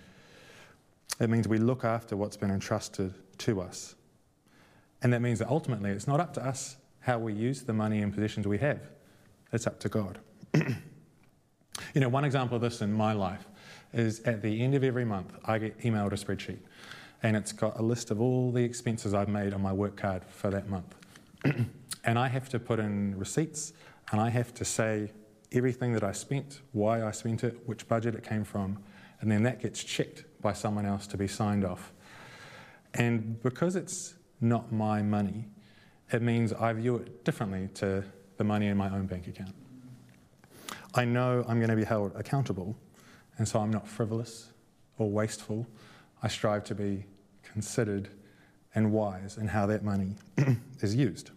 It 1.19 1.31
means 1.31 1.47
we 1.47 1.57
look 1.57 1.83
after 1.83 2.15
what's 2.15 2.37
been 2.37 2.51
entrusted 2.51 3.15
to 3.39 3.59
us. 3.59 3.95
And 5.01 5.11
that 5.13 5.23
means 5.23 5.39
that 5.39 5.47
ultimately 5.47 5.89
it's 5.89 6.07
not 6.07 6.19
up 6.19 6.35
to 6.35 6.45
us 6.45 6.77
how 6.99 7.17
we 7.17 7.33
use 7.33 7.63
the 7.63 7.73
money 7.73 8.03
and 8.03 8.13
possessions 8.13 8.47
we 8.47 8.59
have, 8.59 8.81
it's 9.51 9.65
up 9.65 9.79
to 9.79 9.89
God. 9.89 10.19
You 11.93 12.01
know, 12.01 12.09
one 12.09 12.25
example 12.25 12.55
of 12.55 12.61
this 12.61 12.81
in 12.81 12.91
my 12.91 13.13
life 13.13 13.45
is 13.93 14.19
at 14.21 14.41
the 14.41 14.61
end 14.63 14.73
of 14.73 14.83
every 14.83 15.05
month, 15.05 15.33
I 15.45 15.59
get 15.59 15.79
emailed 15.79 16.11
a 16.11 16.15
spreadsheet 16.15 16.57
and 17.23 17.35
it's 17.35 17.51
got 17.51 17.79
a 17.79 17.83
list 17.83 18.09
of 18.11 18.19
all 18.19 18.51
the 18.51 18.63
expenses 18.63 19.13
I've 19.13 19.29
made 19.29 19.53
on 19.53 19.61
my 19.61 19.73
work 19.73 19.95
card 19.95 20.23
for 20.25 20.49
that 20.49 20.69
month. 20.69 20.95
and 22.03 22.19
I 22.19 22.27
have 22.27 22.49
to 22.49 22.59
put 22.59 22.79
in 22.79 23.17
receipts 23.17 23.73
and 24.11 24.19
I 24.19 24.29
have 24.29 24.53
to 24.55 24.65
say 24.65 25.11
everything 25.51 25.93
that 25.93 26.03
I 26.03 26.11
spent, 26.11 26.61
why 26.73 27.03
I 27.03 27.11
spent 27.11 27.43
it, 27.43 27.61
which 27.65 27.87
budget 27.87 28.15
it 28.15 28.23
came 28.23 28.43
from, 28.43 28.79
and 29.21 29.31
then 29.31 29.43
that 29.43 29.61
gets 29.61 29.83
checked 29.83 30.25
by 30.41 30.53
someone 30.53 30.85
else 30.85 31.07
to 31.07 31.17
be 31.17 31.27
signed 31.27 31.65
off. 31.65 31.93
And 32.93 33.41
because 33.41 33.75
it's 33.75 34.15
not 34.41 34.71
my 34.71 35.01
money, 35.01 35.47
it 36.11 36.21
means 36.21 36.53
I 36.53 36.73
view 36.73 36.95
it 36.97 37.23
differently 37.23 37.69
to 37.75 38.03
the 38.37 38.43
money 38.43 38.67
in 38.67 38.77
my 38.77 38.89
own 38.89 39.07
bank 39.07 39.27
account. 39.27 39.55
I 40.93 41.05
know 41.05 41.43
I'm 41.47 41.59
going 41.59 41.69
to 41.69 41.75
be 41.75 41.83
held 41.83 42.15
accountable, 42.15 42.75
and 43.37 43.47
so 43.47 43.59
I'm 43.59 43.71
not 43.71 43.87
frivolous 43.87 44.51
or 44.97 45.09
wasteful. 45.09 45.67
I 46.23 46.27
strive 46.27 46.63
to 46.65 46.75
be 46.75 47.05
considered 47.43 48.09
and 48.73 48.91
wise 48.91 49.37
in 49.37 49.47
how 49.47 49.65
that 49.67 49.83
money 49.83 50.15
is 50.81 50.95
used. 50.95 51.31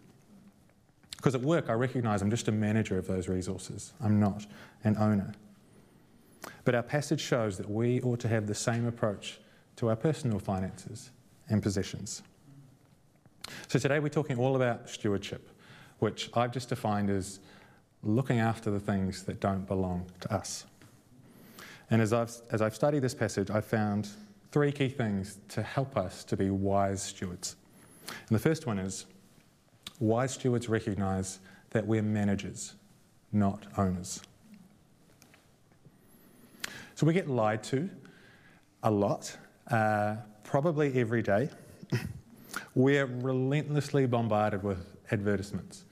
Because 1.21 1.35
at 1.35 1.41
work, 1.41 1.69
I 1.69 1.73
recognize 1.73 2.23
I'm 2.23 2.31
just 2.31 2.47
a 2.47 2.51
manager 2.51 2.97
of 2.97 3.05
those 3.05 3.27
resources, 3.27 3.93
I'm 4.01 4.19
not 4.19 4.47
an 4.83 4.97
owner. 4.97 5.31
But 6.65 6.73
our 6.73 6.81
passage 6.81 7.21
shows 7.21 7.57
that 7.57 7.69
we 7.69 8.01
ought 8.01 8.19
to 8.21 8.27
have 8.27 8.47
the 8.47 8.55
same 8.55 8.87
approach 8.87 9.39
to 9.75 9.89
our 9.89 9.95
personal 9.95 10.39
finances 10.39 11.11
and 11.47 11.61
possessions. 11.61 12.23
So 13.67 13.77
today 13.77 13.99
we're 13.99 14.09
talking 14.09 14.39
all 14.39 14.55
about 14.55 14.89
stewardship, 14.89 15.47
which 15.99 16.31
I've 16.33 16.51
just 16.51 16.69
defined 16.69 17.11
as 17.11 17.39
looking 18.01 18.39
after 18.39 18.71
the 18.71 18.79
things 18.79 19.21
that 19.25 19.39
don't 19.39 19.67
belong 19.67 20.09
to 20.21 20.33
us. 20.33 20.65
And 21.91 22.01
as 22.01 22.13
I've, 22.13 22.31
as 22.49 22.63
I've 22.63 22.73
studied 22.73 23.03
this 23.03 23.13
passage, 23.13 23.51
I've 23.51 23.65
found 23.65 24.09
three 24.51 24.71
key 24.71 24.89
things 24.89 25.37
to 25.49 25.61
help 25.61 25.97
us 25.97 26.23
to 26.23 26.35
be 26.35 26.49
wise 26.49 27.03
stewards. 27.03 27.57
And 28.07 28.35
the 28.35 28.39
first 28.39 28.65
one 28.65 28.79
is 28.79 29.05
wise 30.01 30.33
stewards 30.33 30.67
recognize 30.67 31.39
that 31.69 31.85
we're 31.85 32.01
managers, 32.01 32.73
not 33.31 33.65
owners. 33.77 34.21
So 36.95 37.05
we 37.05 37.13
get 37.13 37.29
lied 37.29 37.63
to 37.65 37.89
a 38.83 38.91
lot, 38.91 39.35
uh, 39.69 40.17
probably 40.43 40.99
every 40.99 41.21
day. 41.21 41.49
we're 42.75 43.05
relentlessly 43.05 44.05
bombarded 44.05 44.63
with 44.63 44.97
advertisements. 45.11 45.85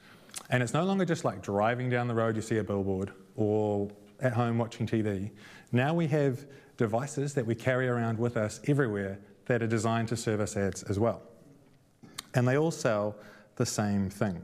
And 0.50 0.64
it's 0.64 0.74
no 0.74 0.84
longer 0.84 1.06
just 1.06 1.24
like 1.24 1.42
driving 1.42 1.90
down 1.90 2.08
the 2.08 2.16
road, 2.16 2.36
you 2.36 2.42
see 2.42 2.58
a 2.58 2.64
billboard, 2.64 3.12
or 3.36 3.90
at 4.22 4.34
home 4.34 4.58
watching 4.58 4.88
TV. 4.88 5.30
Now 5.72 5.94
we 5.94 6.08
have 6.08 6.46
devices 6.78 7.34
that 7.36 7.46
we 7.46 7.56
carry 7.56 7.88
around 7.88 8.18
with 8.18 8.38
us 8.38 8.60
everywhere 8.68 9.20
that 9.46 9.62
are 9.62 9.68
designed 9.68 10.08
to 10.08 10.18
serve 10.18 10.40
us 10.40 10.58
ads 10.58 10.84
as 10.84 10.98
well. 10.98 11.22
And 12.34 12.48
they 12.48 12.58
all 12.58 12.72
sell 12.72 13.16
the 13.60 13.66
same 13.66 14.10
thing 14.10 14.42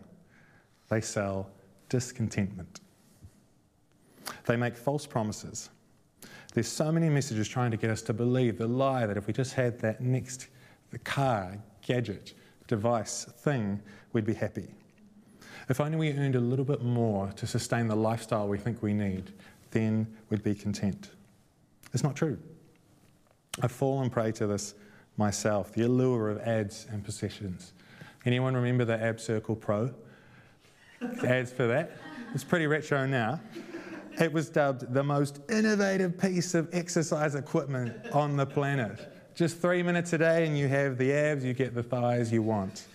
they 0.89 0.99
sell 0.99 1.49
discontentment. 1.87 2.81
They 4.45 4.57
make 4.57 4.75
false 4.75 5.07
promises. 5.07 5.69
There's 6.53 6.67
so 6.67 6.91
many 6.91 7.09
messages 7.09 7.47
trying 7.47 7.71
to 7.71 7.77
get 7.77 7.89
us 7.89 8.01
to 8.03 8.13
believe 8.13 8.57
the 8.57 8.67
lie 8.67 9.05
that 9.05 9.15
if 9.17 9.25
we 9.25 9.33
just 9.33 9.53
had 9.53 9.79
that 9.79 10.01
next 10.01 10.47
car, 11.05 11.57
gadget, 11.81 12.33
device, 12.67 13.23
thing, 13.23 13.81
we'd 14.11 14.25
be 14.25 14.33
happy. 14.33 14.67
If 15.69 15.79
only 15.79 15.97
we 15.97 16.11
earned 16.11 16.35
a 16.35 16.39
little 16.39 16.65
bit 16.65 16.83
more 16.83 17.31
to 17.37 17.47
sustain 17.47 17.87
the 17.87 17.95
lifestyle 17.95 18.47
we 18.47 18.57
think 18.57 18.83
we 18.83 18.93
need, 18.93 19.31
then 19.71 20.07
we'd 20.29 20.43
be 20.43 20.55
content. 20.55 21.11
It's 21.93 22.03
not 22.03 22.15
true. 22.15 22.37
I've 23.61 23.71
fallen 23.71 24.09
prey 24.09 24.33
to 24.33 24.45
this 24.45 24.75
myself 25.17 25.71
the 25.71 25.83
allure 25.83 26.29
of 26.29 26.39
ads 26.41 26.85
and 26.91 27.03
possessions. 27.03 27.71
Anyone 28.25 28.55
remember 28.55 28.85
the 28.85 29.01
Ab 29.01 29.19
Circle 29.19 29.55
Pro? 29.55 29.93
ads 31.23 31.51
for 31.51 31.67
that? 31.67 31.91
It's 32.33 32.43
pretty 32.43 32.67
retro 32.67 33.05
now. 33.05 33.39
It 34.19 34.31
was 34.31 34.49
dubbed 34.49 34.93
the 34.93 35.03
most 35.03 35.41
innovative 35.49 36.17
piece 36.17 36.55
of 36.55 36.69
exercise 36.73 37.35
equipment 37.35 37.93
on 38.11 38.35
the 38.37 38.45
planet. 38.45 39.11
Just 39.35 39.59
three 39.59 39.83
minutes 39.83 40.13
a 40.13 40.17
day, 40.17 40.47
and 40.47 40.57
you 40.57 40.67
have 40.67 40.97
the 40.97 41.11
abs, 41.11 41.43
you 41.43 41.53
get 41.53 41.75
the 41.75 41.83
thighs 41.83 42.31
you 42.31 42.41
want. 42.41 42.87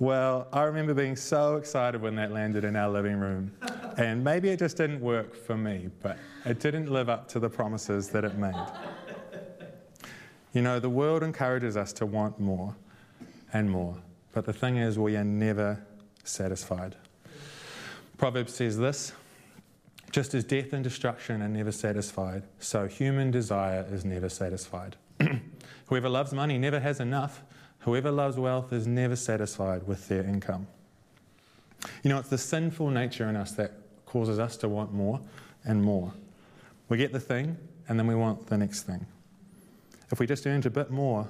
Well, 0.00 0.48
I 0.52 0.62
remember 0.62 0.94
being 0.94 1.14
so 1.14 1.56
excited 1.56 2.02
when 2.02 2.14
that 2.16 2.32
landed 2.32 2.64
in 2.64 2.74
our 2.74 2.88
living 2.90 3.16
room. 3.16 3.52
And 3.96 4.24
maybe 4.24 4.48
it 4.48 4.58
just 4.58 4.76
didn't 4.76 5.00
work 5.00 5.36
for 5.36 5.56
me, 5.56 5.90
but 6.02 6.18
it 6.44 6.58
didn't 6.58 6.90
live 6.90 7.08
up 7.08 7.28
to 7.28 7.38
the 7.38 7.48
promises 7.48 8.08
that 8.08 8.24
it 8.24 8.36
made. 8.36 8.54
You 10.52 10.62
know, 10.62 10.80
the 10.80 10.90
world 10.90 11.22
encourages 11.22 11.76
us 11.76 11.92
to 11.94 12.06
want 12.06 12.40
more 12.40 12.74
and 13.52 13.70
more, 13.70 13.96
but 14.32 14.46
the 14.46 14.52
thing 14.52 14.76
is, 14.76 14.98
we 14.98 15.16
are 15.16 15.24
never 15.24 15.84
satisfied. 16.24 16.96
Proverbs 18.18 18.54
says 18.54 18.78
this 18.78 19.12
just 20.10 20.34
as 20.34 20.42
death 20.42 20.72
and 20.72 20.82
destruction 20.82 21.40
are 21.40 21.48
never 21.48 21.70
satisfied, 21.70 22.42
so 22.58 22.88
human 22.88 23.30
desire 23.30 23.86
is 23.90 24.04
never 24.04 24.28
satisfied. 24.28 24.96
Whoever 25.86 26.08
loves 26.08 26.32
money 26.32 26.58
never 26.58 26.80
has 26.80 26.98
enough 27.00 27.42
Whoever 27.80 28.10
loves 28.10 28.36
wealth 28.36 28.72
is 28.72 28.86
never 28.86 29.16
satisfied 29.16 29.86
with 29.86 30.06
their 30.08 30.22
income. 30.22 30.66
You 32.02 32.10
know, 32.10 32.18
it's 32.18 32.28
the 32.28 32.38
sinful 32.38 32.90
nature 32.90 33.28
in 33.28 33.36
us 33.36 33.52
that 33.52 33.72
causes 34.04 34.38
us 34.38 34.56
to 34.58 34.68
want 34.68 34.92
more 34.92 35.20
and 35.64 35.82
more. 35.82 36.12
We 36.90 36.98
get 36.98 37.12
the 37.12 37.20
thing, 37.20 37.56
and 37.88 37.98
then 37.98 38.06
we 38.06 38.14
want 38.14 38.48
the 38.48 38.58
next 38.58 38.82
thing. 38.82 39.06
If 40.10 40.20
we 40.20 40.26
just 40.26 40.46
earned 40.46 40.66
a 40.66 40.70
bit 40.70 40.90
more, 40.90 41.26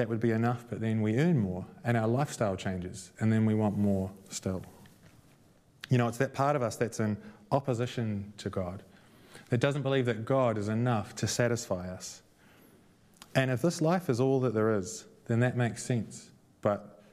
that 0.00 0.08
would 0.08 0.18
be 0.18 0.30
enough, 0.30 0.64
but 0.70 0.80
then 0.80 1.02
we 1.02 1.18
earn 1.18 1.38
more, 1.38 1.66
and 1.84 1.94
our 1.94 2.08
lifestyle 2.08 2.56
changes, 2.56 3.12
and 3.20 3.30
then 3.30 3.44
we 3.44 3.52
want 3.52 3.76
more 3.76 4.10
still. 4.30 4.62
You 5.90 5.98
know, 5.98 6.08
it's 6.08 6.16
that 6.16 6.32
part 6.32 6.56
of 6.56 6.62
us 6.62 6.76
that's 6.76 7.00
in 7.00 7.18
opposition 7.52 8.32
to 8.38 8.48
God, 8.48 8.82
that 9.50 9.60
doesn't 9.60 9.82
believe 9.82 10.06
that 10.06 10.24
God 10.24 10.56
is 10.56 10.68
enough 10.68 11.14
to 11.16 11.26
satisfy 11.26 11.86
us. 11.86 12.22
And 13.34 13.50
if 13.50 13.60
this 13.60 13.82
life 13.82 14.08
is 14.08 14.20
all 14.20 14.40
that 14.40 14.54
there 14.54 14.74
is, 14.74 15.04
then 15.26 15.40
that 15.40 15.54
makes 15.54 15.84
sense. 15.84 16.30
But 16.62 17.04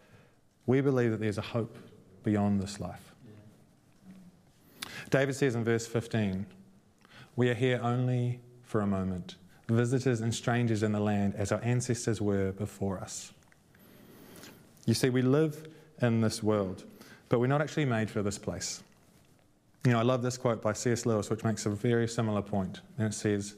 we 0.66 0.80
believe 0.80 1.12
that 1.12 1.20
there's 1.20 1.38
a 1.38 1.42
hope 1.42 1.78
beyond 2.24 2.62
this 2.62 2.80
life. 2.80 3.14
David 5.10 5.36
says 5.36 5.56
in 5.56 5.66
verse 5.66 5.86
15, 5.86 6.46
We 7.36 7.50
are 7.50 7.54
here 7.54 7.82
only 7.84 8.40
for 8.62 8.80
a 8.80 8.88
moment, 8.88 9.36
visitors 9.70 10.22
and 10.22 10.34
strangers 10.34 10.84
in 10.84 10.92
the 10.92 11.00
land 11.00 11.36
as 11.36 11.52
our 11.52 11.62
ancestors 11.64 12.22
were 12.22 12.52
before 12.54 13.00
us. 13.00 13.34
You 14.86 14.94
see, 14.94 15.10
we 15.10 15.22
live 15.22 15.68
in 16.02 16.22
this 16.22 16.42
world, 16.42 16.86
but 17.30 17.40
we're 17.40 17.48
not 17.48 17.62
actually 17.62 17.86
made 17.86 18.10
for 18.10 18.22
this 18.22 18.38
place. 18.38 18.82
You 19.86 19.92
know, 19.92 20.00
I 20.00 20.04
love 20.04 20.22
this 20.22 20.38
quote 20.38 20.62
by 20.62 20.74
C.S. 20.74 21.06
Lewis, 21.06 21.30
which 21.30 21.44
makes 21.44 21.66
a 21.66 21.70
very 21.70 22.08
similar 22.08 22.42
point. 22.42 22.82
And 22.98 23.08
it 23.08 23.14
says, 23.14 23.56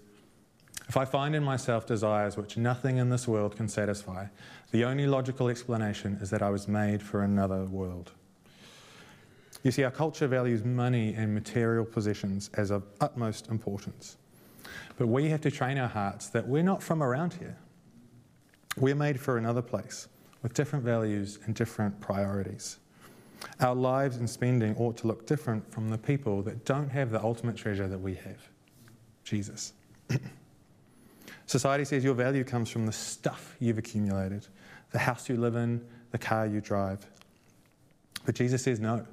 if 0.87 0.97
I 0.97 1.05
find 1.05 1.35
in 1.35 1.43
myself 1.43 1.85
desires 1.85 2.35
which 2.35 2.57
nothing 2.57 2.97
in 2.97 3.09
this 3.09 3.27
world 3.27 3.55
can 3.55 3.67
satisfy, 3.67 4.25
the 4.71 4.85
only 4.85 5.05
logical 5.05 5.49
explanation 5.49 6.17
is 6.19 6.31
that 6.31 6.41
I 6.41 6.49
was 6.49 6.67
made 6.67 7.03
for 7.03 7.23
another 7.23 7.63
world. 7.65 8.11
You 9.63 9.71
see, 9.71 9.83
our 9.83 9.91
culture 9.91 10.27
values 10.27 10.63
money 10.63 11.13
and 11.13 11.33
material 11.33 11.85
possessions 11.85 12.49
as 12.55 12.71
of 12.71 12.83
utmost 13.01 13.49
importance. 13.49 14.17
But 14.97 15.07
we 15.07 15.29
have 15.29 15.41
to 15.41 15.51
train 15.51 15.77
our 15.77 15.87
hearts 15.87 16.29
that 16.29 16.47
we're 16.47 16.63
not 16.63 16.83
from 16.83 17.01
around 17.01 17.33
here. 17.33 17.57
We're 18.77 18.95
made 18.95 19.19
for 19.19 19.37
another 19.37 19.61
place 19.61 20.07
with 20.41 20.53
different 20.53 20.85
values 20.85 21.39
and 21.45 21.55
different 21.55 21.99
priorities. 21.99 22.77
Our 23.59 23.75
lives 23.75 24.17
and 24.17 24.29
spending 24.29 24.75
ought 24.77 24.97
to 24.97 25.07
look 25.07 25.25
different 25.25 25.69
from 25.71 25.89
the 25.89 25.97
people 25.97 26.41
that 26.43 26.65
don't 26.65 26.89
have 26.89 27.11
the 27.11 27.21
ultimate 27.21 27.55
treasure 27.55 27.87
that 27.87 27.99
we 27.99 28.15
have 28.15 28.49
Jesus. 29.23 29.73
Society 31.45 31.85
says 31.85 32.03
your 32.03 32.13
value 32.13 32.43
comes 32.43 32.69
from 32.69 32.85
the 32.85 32.91
stuff 32.91 33.55
you've 33.59 33.77
accumulated, 33.77 34.47
the 34.91 34.99
house 34.99 35.29
you 35.29 35.37
live 35.37 35.55
in, 35.55 35.83
the 36.11 36.17
car 36.17 36.45
you 36.45 36.61
drive. 36.61 37.05
But 38.25 38.35
Jesus 38.35 38.63
says 38.63 38.79
no. 38.79 39.05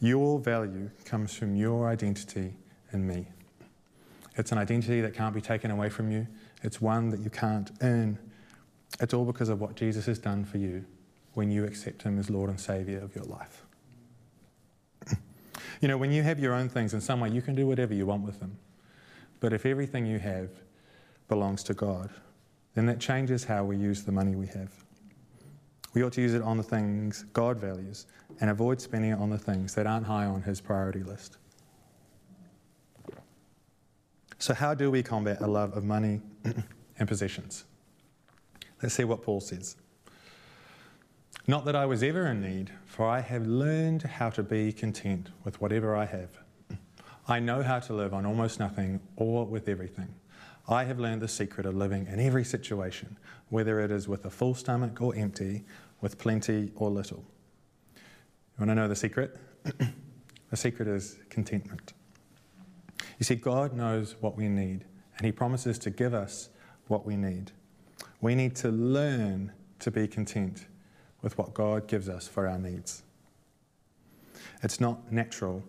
Your 0.00 0.38
value 0.38 0.90
comes 1.04 1.34
from 1.34 1.56
your 1.56 1.88
identity 1.88 2.54
in 2.92 3.06
me. 3.06 3.26
It's 4.36 4.52
an 4.52 4.58
identity 4.58 5.00
that 5.00 5.14
can't 5.14 5.34
be 5.34 5.40
taken 5.40 5.70
away 5.70 5.88
from 5.88 6.10
you, 6.10 6.26
it's 6.62 6.80
one 6.80 7.10
that 7.10 7.20
you 7.20 7.30
can't 7.30 7.70
earn. 7.82 8.18
It's 9.00 9.12
all 9.12 9.24
because 9.24 9.48
of 9.48 9.60
what 9.60 9.74
Jesus 9.74 10.06
has 10.06 10.18
done 10.18 10.44
for 10.44 10.58
you 10.58 10.84
when 11.34 11.50
you 11.50 11.64
accept 11.64 12.02
Him 12.02 12.18
as 12.18 12.30
Lord 12.30 12.48
and 12.48 12.58
Saviour 12.58 13.02
of 13.02 13.14
your 13.14 13.24
life. 13.24 13.62
you 15.80 15.88
know, 15.88 15.98
when 15.98 16.12
you 16.12 16.22
have 16.22 16.38
your 16.38 16.54
own 16.54 16.68
things 16.68 16.94
in 16.94 17.00
some 17.00 17.20
way, 17.20 17.30
you 17.30 17.42
can 17.42 17.54
do 17.54 17.66
whatever 17.66 17.92
you 17.92 18.06
want 18.06 18.22
with 18.22 18.40
them. 18.40 18.56
But 19.40 19.52
if 19.52 19.66
everything 19.66 20.06
you 20.06 20.18
have 20.18 20.50
belongs 21.28 21.62
to 21.64 21.74
God, 21.74 22.10
then 22.74 22.86
that 22.86 23.00
changes 23.00 23.44
how 23.44 23.64
we 23.64 23.76
use 23.76 24.04
the 24.04 24.12
money 24.12 24.34
we 24.34 24.46
have. 24.48 24.70
We 25.94 26.02
ought 26.02 26.12
to 26.14 26.20
use 26.20 26.34
it 26.34 26.42
on 26.42 26.56
the 26.56 26.62
things 26.62 27.24
God 27.32 27.58
values 27.58 28.06
and 28.40 28.50
avoid 28.50 28.80
spending 28.80 29.12
it 29.12 29.18
on 29.18 29.30
the 29.30 29.38
things 29.38 29.74
that 29.74 29.86
aren't 29.86 30.06
high 30.06 30.26
on 30.26 30.42
His 30.42 30.60
priority 30.60 31.02
list. 31.02 31.38
So, 34.46 34.54
how 34.54 34.74
do 34.74 34.92
we 34.92 35.02
combat 35.02 35.40
a 35.40 35.46
love 35.48 35.76
of 35.76 35.82
money 35.82 36.20
and 37.00 37.08
possessions? 37.08 37.64
Let's 38.80 38.94
see 38.94 39.02
what 39.02 39.20
Paul 39.20 39.40
says. 39.40 39.74
Not 41.48 41.64
that 41.64 41.74
I 41.74 41.84
was 41.84 42.04
ever 42.04 42.28
in 42.28 42.42
need, 42.42 42.70
for 42.84 43.08
I 43.08 43.22
have 43.22 43.44
learned 43.48 44.02
how 44.02 44.30
to 44.30 44.44
be 44.44 44.72
content 44.72 45.30
with 45.42 45.60
whatever 45.60 45.96
I 45.96 46.04
have. 46.04 46.38
I 47.26 47.40
know 47.40 47.64
how 47.64 47.80
to 47.80 47.92
live 47.92 48.14
on 48.14 48.24
almost 48.24 48.60
nothing 48.60 49.00
or 49.16 49.44
with 49.46 49.68
everything. 49.68 50.14
I 50.68 50.84
have 50.84 51.00
learned 51.00 51.22
the 51.22 51.26
secret 51.26 51.66
of 51.66 51.74
living 51.74 52.06
in 52.06 52.20
every 52.20 52.44
situation, 52.44 53.18
whether 53.48 53.80
it 53.80 53.90
is 53.90 54.06
with 54.06 54.26
a 54.26 54.30
full 54.30 54.54
stomach 54.54 55.02
or 55.02 55.12
empty, 55.16 55.64
with 56.00 56.18
plenty 56.18 56.70
or 56.76 56.88
little. 56.88 57.24
You 57.96 58.60
want 58.60 58.70
to 58.70 58.74
know 58.76 58.86
the 58.86 58.94
secret? 58.94 59.38
the 59.64 60.56
secret 60.56 60.86
is 60.86 61.18
contentment. 61.30 61.94
You 63.18 63.24
see, 63.24 63.34
God 63.34 63.72
knows 63.72 64.16
what 64.20 64.36
we 64.36 64.48
need, 64.48 64.84
and 65.16 65.24
He 65.24 65.32
promises 65.32 65.78
to 65.80 65.90
give 65.90 66.14
us 66.14 66.50
what 66.88 67.06
we 67.06 67.16
need. 67.16 67.52
We 68.20 68.34
need 68.34 68.54
to 68.56 68.68
learn 68.68 69.52
to 69.80 69.90
be 69.90 70.06
content 70.06 70.66
with 71.22 71.36
what 71.38 71.54
God 71.54 71.88
gives 71.88 72.08
us 72.08 72.28
for 72.28 72.46
our 72.46 72.58
needs. 72.58 73.02
It's 74.62 74.80
not 74.80 75.12
natural, 75.12 75.62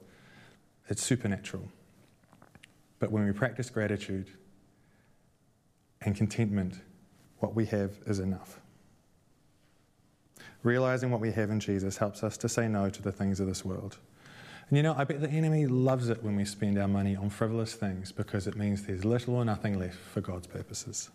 it's 0.89 1.04
supernatural. 1.04 1.70
But 3.00 3.12
when 3.12 3.25
we 3.25 3.32
practice 3.32 3.70
gratitude 3.70 4.27
and 6.01 6.16
contentment, 6.16 6.75
what 7.39 7.56
we 7.56 7.66
have 7.68 7.98
is 8.06 8.20
enough. 8.20 8.60
Realizing 10.63 11.12
what 11.12 11.22
we 11.22 11.32
have 11.32 11.50
in 11.50 11.60
Jesus 11.60 11.98
helps 11.98 12.24
us 12.24 12.38
to 12.38 12.50
say 12.50 12.68
no 12.68 12.89
to 12.89 13.01
the 13.01 13.12
things 13.12 13.39
of 13.39 13.48
this 13.48 13.63
world. 13.63 13.98
And 14.69 14.77
you 14.77 14.83
know, 14.83 14.95
I 14.97 15.05
bet 15.05 15.21
the 15.21 15.29
enemy 15.29 15.65
loves 15.65 16.09
it 16.09 16.21
when 16.24 16.36
we 16.36 16.43
spend 16.43 16.77
our 16.77 16.88
money 16.88 17.15
on 17.15 17.29
frivolous 17.29 17.74
things 17.74 18.12
because 18.12 18.47
it 18.47 18.57
means 18.57 18.83
there's 18.83 19.05
little 19.05 19.36
or 19.36 19.45
nothing 19.45 19.79
left 19.79 19.95
for 19.97 20.19
God's 20.19 20.47
purposes. 20.47 21.09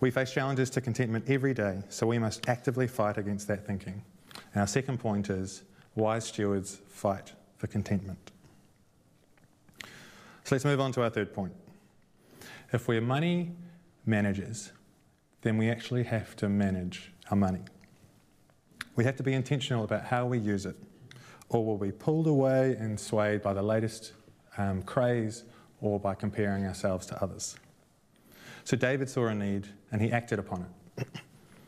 We 0.00 0.10
face 0.10 0.32
challenges 0.32 0.70
to 0.70 0.80
contentment 0.80 1.26
every 1.28 1.54
day, 1.54 1.82
so 1.88 2.06
we 2.06 2.18
must 2.18 2.48
actively 2.48 2.88
fight 2.88 3.18
against 3.18 3.46
that 3.48 3.66
thinking. 3.66 4.02
And 4.52 4.60
our 4.60 4.66
second 4.66 4.98
point 4.98 5.30
is 5.30 5.62
wise 5.94 6.26
stewards 6.26 6.80
fight 6.88 7.32
for 7.56 7.66
contentment. 7.66 8.32
So 10.44 10.54
let's 10.54 10.64
move 10.64 10.80
on 10.80 10.92
to 10.92 11.02
our 11.02 11.10
third 11.10 11.34
point. 11.34 11.52
If 12.72 12.88
we're 12.88 13.00
money 13.00 13.52
managers, 14.06 14.72
then 15.42 15.56
we 15.56 15.70
actually 15.70 16.04
have 16.04 16.34
to 16.36 16.48
manage 16.48 17.12
our 17.30 17.36
money. 17.36 17.60
We 18.96 19.04
have 19.04 19.16
to 19.16 19.22
be 19.22 19.34
intentional 19.34 19.84
about 19.84 20.04
how 20.04 20.26
we 20.26 20.38
use 20.38 20.66
it, 20.66 20.76
or 21.48 21.64
we'll 21.64 21.78
be 21.78 21.92
pulled 21.92 22.26
away 22.26 22.76
and 22.78 22.98
swayed 22.98 23.42
by 23.42 23.52
the 23.52 23.62
latest 23.62 24.12
um, 24.56 24.82
craze 24.82 25.44
or 25.80 25.98
by 25.98 26.14
comparing 26.14 26.66
ourselves 26.66 27.06
to 27.06 27.22
others. 27.22 27.56
So 28.64 28.76
David 28.76 29.08
saw 29.08 29.26
a 29.26 29.34
need 29.34 29.68
and 29.90 30.02
he 30.02 30.12
acted 30.12 30.38
upon 30.38 30.66
it. 30.98 31.06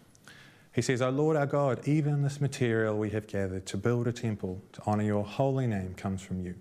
he 0.73 0.83
says, 0.83 1.01
O 1.01 1.11
Lord 1.11 1.37
our 1.37 1.47
God, 1.47 1.87
even 1.89 2.23
this 2.23 2.41
material 2.41 2.99
we 2.99 3.11
have 3.11 3.27
gathered 3.27 3.65
to 3.67 3.77
build 3.77 4.07
a 4.07 4.13
temple 4.13 4.63
to 4.73 4.83
honour 4.87 5.05
your 5.05 5.25
holy 5.25 5.67
name 5.67 5.95
comes 5.95 6.21
from 6.21 6.41
you. 6.41 6.55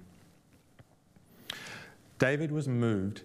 David 2.20 2.52
was 2.52 2.68
moved 2.68 3.24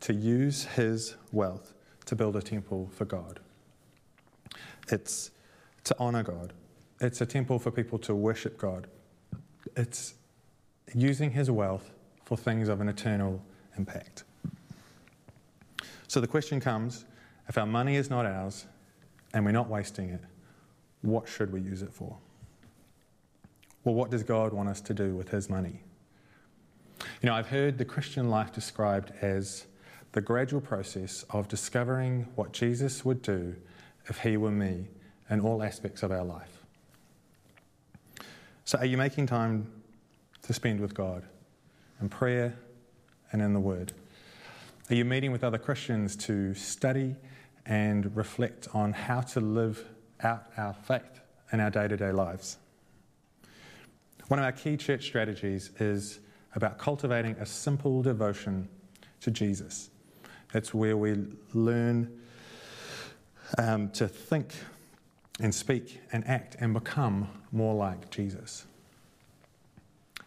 to 0.00 0.12
use 0.12 0.64
his 0.64 1.16
wealth 1.32 1.74
to 2.04 2.14
build 2.14 2.36
a 2.36 2.42
temple 2.42 2.90
for 2.94 3.04
God. 3.04 3.40
It's 4.88 5.30
to 5.84 5.98
honour 5.98 6.22
God. 6.22 6.52
It's 7.00 7.20
a 7.20 7.26
temple 7.26 7.58
for 7.58 7.70
people 7.70 7.98
to 8.00 8.14
worship 8.14 8.58
God. 8.58 8.86
It's 9.76 10.14
using 10.94 11.30
his 11.30 11.50
wealth 11.50 11.92
for 12.24 12.36
things 12.36 12.68
of 12.68 12.80
an 12.80 12.88
eternal 12.88 13.42
impact. 13.76 14.24
So 16.08 16.20
the 16.20 16.26
question 16.26 16.60
comes 16.60 17.04
if 17.48 17.58
our 17.58 17.66
money 17.66 17.96
is 17.96 18.10
not 18.10 18.26
ours 18.26 18.66
and 19.32 19.44
we're 19.44 19.52
not 19.52 19.68
wasting 19.68 20.10
it, 20.10 20.20
what 21.02 21.28
should 21.28 21.52
we 21.52 21.60
use 21.60 21.82
it 21.82 21.92
for? 21.92 22.16
Well, 23.84 23.94
what 23.94 24.10
does 24.10 24.24
God 24.24 24.52
want 24.52 24.68
us 24.68 24.80
to 24.82 24.94
do 24.94 25.14
with 25.14 25.28
his 25.28 25.48
money? 25.48 25.80
You 27.22 27.28
know, 27.28 27.34
I've 27.34 27.48
heard 27.48 27.78
the 27.78 27.84
Christian 27.84 28.30
life 28.30 28.52
described 28.52 29.12
as 29.20 29.66
the 30.12 30.20
gradual 30.20 30.60
process 30.60 31.24
of 31.30 31.46
discovering 31.46 32.26
what 32.34 32.52
Jesus 32.52 33.04
would 33.04 33.22
do 33.22 33.54
if 34.06 34.18
he 34.20 34.36
were 34.36 34.50
me 34.50 34.88
in 35.30 35.40
all 35.40 35.62
aspects 35.62 36.02
of 36.02 36.10
our 36.10 36.24
life. 36.24 36.55
So, 38.66 38.78
are 38.78 38.84
you 38.84 38.96
making 38.96 39.28
time 39.28 39.70
to 40.42 40.52
spend 40.52 40.80
with 40.80 40.92
God 40.92 41.22
in 42.00 42.08
prayer 42.08 42.52
and 43.30 43.40
in 43.40 43.52
the 43.52 43.60
Word? 43.60 43.92
Are 44.90 44.94
you 44.96 45.04
meeting 45.04 45.30
with 45.30 45.44
other 45.44 45.56
Christians 45.56 46.16
to 46.26 46.52
study 46.52 47.14
and 47.64 48.16
reflect 48.16 48.66
on 48.74 48.92
how 48.92 49.20
to 49.20 49.40
live 49.40 49.84
out 50.24 50.46
our 50.56 50.74
faith 50.74 51.20
in 51.52 51.60
our 51.60 51.70
day 51.70 51.86
to 51.86 51.96
day 51.96 52.10
lives? 52.10 52.56
One 54.26 54.40
of 54.40 54.44
our 54.44 54.50
key 54.50 54.76
church 54.76 55.04
strategies 55.04 55.70
is 55.78 56.18
about 56.56 56.76
cultivating 56.76 57.36
a 57.38 57.46
simple 57.46 58.02
devotion 58.02 58.68
to 59.20 59.30
Jesus. 59.30 59.90
It's 60.54 60.74
where 60.74 60.96
we 60.96 61.14
learn 61.54 62.20
um, 63.58 63.90
to 63.90 64.08
think 64.08 64.54
and 65.40 65.54
speak 65.54 66.00
and 66.12 66.26
act 66.26 66.56
and 66.60 66.72
become 66.72 67.28
more 67.52 67.74
like 67.74 68.10
Jesus. 68.10 68.66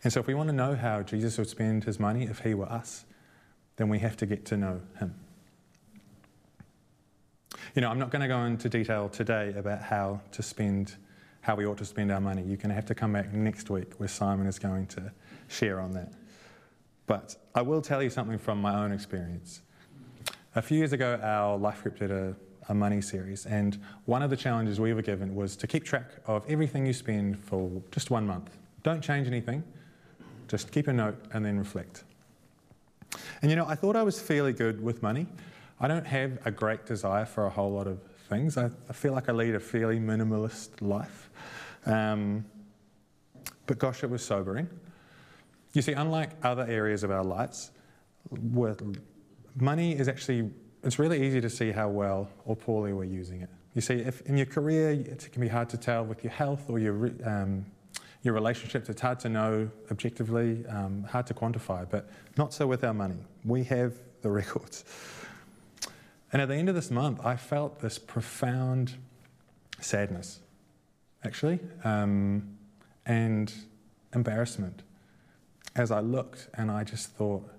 And 0.04 0.14
so, 0.14 0.20
if 0.20 0.28
we 0.28 0.34
want 0.34 0.50
to 0.50 0.56
know 0.56 0.76
how 0.76 1.02
Jesus 1.02 1.38
would 1.38 1.50
spend 1.50 1.84
his 1.84 2.00
money 2.00 2.24
if 2.24 2.40
he 2.40 2.54
were 2.54 2.72
us, 2.72 3.06
then 3.76 3.90
we 3.90 4.00
have 4.00 4.16
to 4.18 4.26
get 4.26 4.46
to 4.46 4.58
know 4.58 4.82
him. 5.00 5.16
You 7.76 7.82
know, 7.82 7.90
I'm 7.90 8.00
not 8.00 8.10
going 8.10 8.22
to 8.22 8.28
go 8.28 8.44
into 8.46 8.70
detail 8.70 9.10
today 9.10 9.54
about 9.56 9.82
how 9.82 10.22
to 10.32 10.42
spend, 10.42 10.96
how 11.42 11.56
we 11.56 11.66
ought 11.66 11.78
to 11.80 11.86
spend 11.86 12.12
our 12.12 12.22
money. 12.22 12.42
You're 12.42 12.58
going 12.58 12.70
to 12.70 12.76
have 12.76 12.86
to 12.86 12.96
come 12.96 13.14
back 13.14 13.34
next 13.34 13.70
week 13.70 13.94
where 13.98 14.10
Simon 14.10 14.48
is 14.48 14.58
going 14.58 14.88
to 14.88 15.12
share 15.48 15.80
on 15.80 15.92
that. 15.92 16.14
But 17.08 17.36
I 17.56 17.62
will 17.62 17.82
tell 17.82 18.02
you 18.02 18.10
something 18.10 18.38
from 18.38 18.62
my 18.62 18.84
own 18.84 18.92
experience. 18.92 19.62
A 20.56 20.62
few 20.62 20.78
years 20.78 20.94
ago, 20.94 21.20
our 21.22 21.58
life 21.58 21.84
group 21.84 22.00
did 22.00 22.12
a 22.12 22.36
a 22.70 22.74
money 22.74 23.02
series. 23.02 23.46
And 23.46 23.78
one 24.06 24.22
of 24.22 24.30
the 24.30 24.38
challenges 24.38 24.80
we 24.80 24.94
were 24.94 25.02
given 25.02 25.36
was 25.36 25.56
to 25.58 25.68
keep 25.68 25.84
track 25.84 26.06
of 26.28 26.50
everything 26.50 26.86
you 26.86 26.94
spend 26.94 27.38
for 27.38 27.70
just 27.92 28.12
one 28.12 28.26
month. 28.26 28.56
Don't 28.84 29.02
change 29.02 29.28
anything, 29.28 29.64
just 30.48 30.72
keep 30.72 30.88
a 30.88 30.94
note 30.94 31.18
and 31.34 31.44
then 31.44 31.58
reflect. 31.58 32.04
And 33.42 33.50
you 33.50 33.58
know, 33.58 33.66
I 33.68 33.76
thought 33.76 33.96
I 33.96 34.04
was 34.04 34.22
fairly 34.22 34.54
good 34.54 34.82
with 34.82 35.02
money. 35.02 35.28
I 35.80 35.88
don't 35.88 36.06
have 36.06 36.40
a 36.46 36.52
great 36.52 36.86
desire 36.86 37.26
for 37.26 37.46
a 37.46 37.50
whole 37.50 37.72
lot 37.72 37.88
of 37.88 38.00
things. 38.30 38.58
I, 38.58 38.70
I 38.90 38.94
feel 38.94 39.14
like 39.14 39.30
I 39.30 39.32
lead 39.32 39.56
a 39.56 39.60
fairly 39.60 40.00
minimalist 40.00 40.82
life. 40.82 41.30
Um, 41.86 42.46
but 43.66 43.80
gosh, 43.80 44.04
it 44.04 44.10
was 44.10 44.24
sobering. 44.24 44.70
You 45.74 45.82
see, 45.82 45.94
unlike 45.94 46.32
other 46.44 46.66
areas 46.68 47.04
of 47.04 47.12
our 47.12 47.24
lives, 47.24 47.72
with 48.30 49.00
money 49.56 49.94
is 49.94 50.08
actually 50.08 50.52
it's 50.84 51.00
really 51.00 51.26
easy 51.26 51.42
to 51.42 51.50
see 51.50 51.72
how 51.72 51.90
well 51.90 52.30
or 52.46 52.56
poorly 52.56 52.94
we're 52.94 53.04
using 53.04 53.42
it. 53.42 53.50
You 53.76 53.82
see, 53.82 53.96
if 53.96 54.22
in 54.22 54.38
your 54.38 54.46
career 54.46 54.92
it 54.92 55.30
can 55.32 55.42
be 55.42 55.48
hard 55.48 55.70
to 55.70 55.78
tell 55.78 56.04
with 56.04 56.24
your 56.24 56.34
health 56.34 56.70
or 56.70 56.80
your 56.80 57.12
um, 57.24 57.66
your 58.22 58.34
relationships, 58.34 58.90
it's 58.90 59.02
hard 59.02 59.20
to 59.22 59.30
know 59.30 59.70
objectively, 59.92 60.66
um, 60.68 61.04
hard 61.04 61.26
to 61.28 61.34
quantify, 61.34 61.90
but 61.90 62.10
not 62.38 62.54
so 62.54 62.68
with 62.68 62.84
our 62.84 62.94
money. 62.94 63.20
We 63.46 63.64
have 63.66 63.94
the 64.22 64.30
records. 64.42 64.84
And 66.32 66.42
at 66.42 66.48
the 66.48 66.56
end 66.56 66.70
of 66.70 66.76
this 66.76 66.92
month, 66.92 67.26
I 67.26 67.38
felt 67.38 67.80
this 67.80 67.98
profound 67.98 68.96
sadness, 69.80 70.42
actually, 71.24 71.60
um, 71.84 72.58
and 73.06 73.52
embarrassment 74.14 74.84
as 75.76 75.92
I 75.92 76.02
looked 76.02 76.50
and 76.56 76.70
I 76.70 76.84
just 76.84 77.12
thought, 77.12 77.50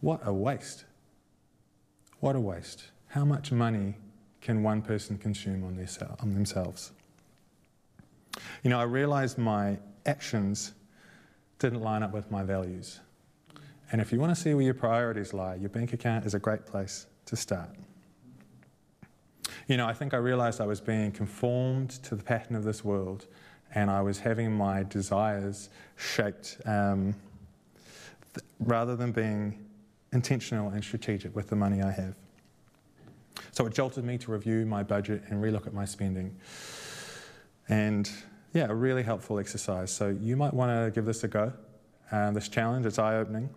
what 0.00 0.20
a 0.24 0.32
waste. 0.32 0.84
What 2.26 2.34
a 2.34 2.40
waste. 2.40 2.82
How 3.06 3.24
much 3.24 3.52
money 3.52 3.94
can 4.40 4.64
one 4.64 4.82
person 4.82 5.16
consume 5.16 5.62
on, 5.62 5.76
their, 5.76 5.86
on 6.18 6.34
themselves? 6.34 6.90
You 8.64 8.70
know, 8.70 8.80
I 8.80 8.82
realized 8.82 9.38
my 9.38 9.78
actions 10.06 10.72
didn't 11.60 11.82
line 11.82 12.02
up 12.02 12.12
with 12.12 12.28
my 12.32 12.42
values. 12.42 12.98
And 13.92 14.00
if 14.00 14.10
you 14.10 14.18
want 14.18 14.34
to 14.34 14.42
see 14.42 14.54
where 14.54 14.64
your 14.64 14.74
priorities 14.74 15.32
lie, 15.34 15.54
your 15.54 15.68
bank 15.68 15.92
account 15.92 16.26
is 16.26 16.34
a 16.34 16.40
great 16.40 16.66
place 16.66 17.06
to 17.26 17.36
start. 17.36 17.70
You 19.68 19.76
know, 19.76 19.86
I 19.86 19.92
think 19.92 20.12
I 20.12 20.16
realized 20.16 20.60
I 20.60 20.66
was 20.66 20.80
being 20.80 21.12
conformed 21.12 21.90
to 22.02 22.16
the 22.16 22.24
pattern 22.24 22.56
of 22.56 22.64
this 22.64 22.84
world 22.84 23.26
and 23.72 23.88
I 23.88 24.02
was 24.02 24.18
having 24.18 24.50
my 24.50 24.82
desires 24.82 25.68
shaped 25.94 26.56
um, 26.66 27.14
th- 28.34 28.44
rather 28.58 28.96
than 28.96 29.12
being 29.12 29.65
intentional 30.16 30.70
and 30.70 30.82
strategic 30.82 31.36
with 31.36 31.48
the 31.48 31.56
money 31.56 31.82
I 31.82 31.92
have. 31.92 32.14
So 33.52 33.66
it 33.66 33.74
jolted 33.74 34.04
me 34.04 34.18
to 34.18 34.32
review 34.32 34.66
my 34.66 34.82
budget 34.82 35.22
and 35.28 35.42
relook 35.42 35.66
at 35.66 35.74
my 35.74 35.84
spending. 35.84 36.34
And 37.68 38.10
yeah, 38.52 38.66
a 38.68 38.74
really 38.74 39.02
helpful 39.02 39.38
exercise. 39.38 39.92
So 39.92 40.08
you 40.08 40.36
might 40.36 40.54
want 40.54 40.70
to 40.72 40.90
give 40.90 41.04
this 41.04 41.22
a 41.22 41.28
go. 41.28 41.52
Um, 42.10 42.34
this 42.34 42.48
challenge, 42.48 42.86
it's 42.86 42.98
eye 42.98 43.16
opening. 43.16 43.50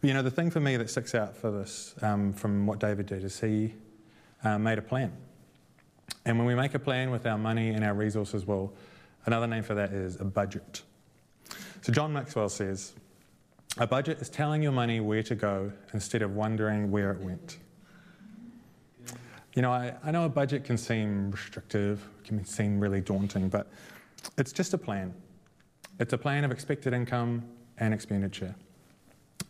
You 0.00 0.14
know, 0.14 0.22
the 0.22 0.30
thing 0.30 0.50
for 0.50 0.60
me 0.60 0.76
that 0.78 0.90
sticks 0.90 1.14
out 1.14 1.36
for 1.36 1.50
this 1.50 1.94
um, 2.02 2.32
from 2.32 2.66
what 2.66 2.80
David 2.80 3.06
did 3.06 3.22
is 3.22 3.38
he 3.38 3.74
uh, 4.42 4.58
made 4.58 4.78
a 4.78 4.82
plan. 4.82 5.12
And 6.24 6.38
when 6.38 6.46
we 6.46 6.54
make 6.54 6.74
a 6.74 6.78
plan 6.78 7.10
with 7.10 7.26
our 7.26 7.38
money 7.38 7.70
and 7.70 7.84
our 7.84 7.94
resources, 7.94 8.46
well, 8.46 8.72
another 9.26 9.46
name 9.46 9.62
for 9.62 9.74
that 9.74 9.92
is 9.92 10.20
a 10.20 10.24
budget. 10.24 10.82
So 11.82 11.92
John 11.92 12.12
Maxwell 12.12 12.48
says, 12.48 12.94
a 13.78 13.86
budget 13.86 14.20
is 14.20 14.28
telling 14.28 14.62
your 14.62 14.72
money 14.72 15.00
where 15.00 15.22
to 15.22 15.34
go 15.34 15.72
instead 15.94 16.22
of 16.22 16.34
wondering 16.34 16.90
where 16.90 17.10
it 17.12 17.20
went. 17.20 17.58
You 19.54 19.62
know, 19.62 19.72
I, 19.72 19.94
I 20.04 20.10
know 20.10 20.24
a 20.24 20.28
budget 20.28 20.64
can 20.64 20.78
seem 20.78 21.30
restrictive, 21.30 22.06
can 22.24 22.44
seem 22.44 22.80
really 22.80 23.00
daunting, 23.00 23.48
but 23.48 23.70
it's 24.38 24.52
just 24.52 24.72
a 24.74 24.78
plan. 24.78 25.14
It's 25.98 26.12
a 26.12 26.18
plan 26.18 26.44
of 26.44 26.50
expected 26.50 26.92
income 26.92 27.44
and 27.78 27.92
expenditure. 27.92 28.54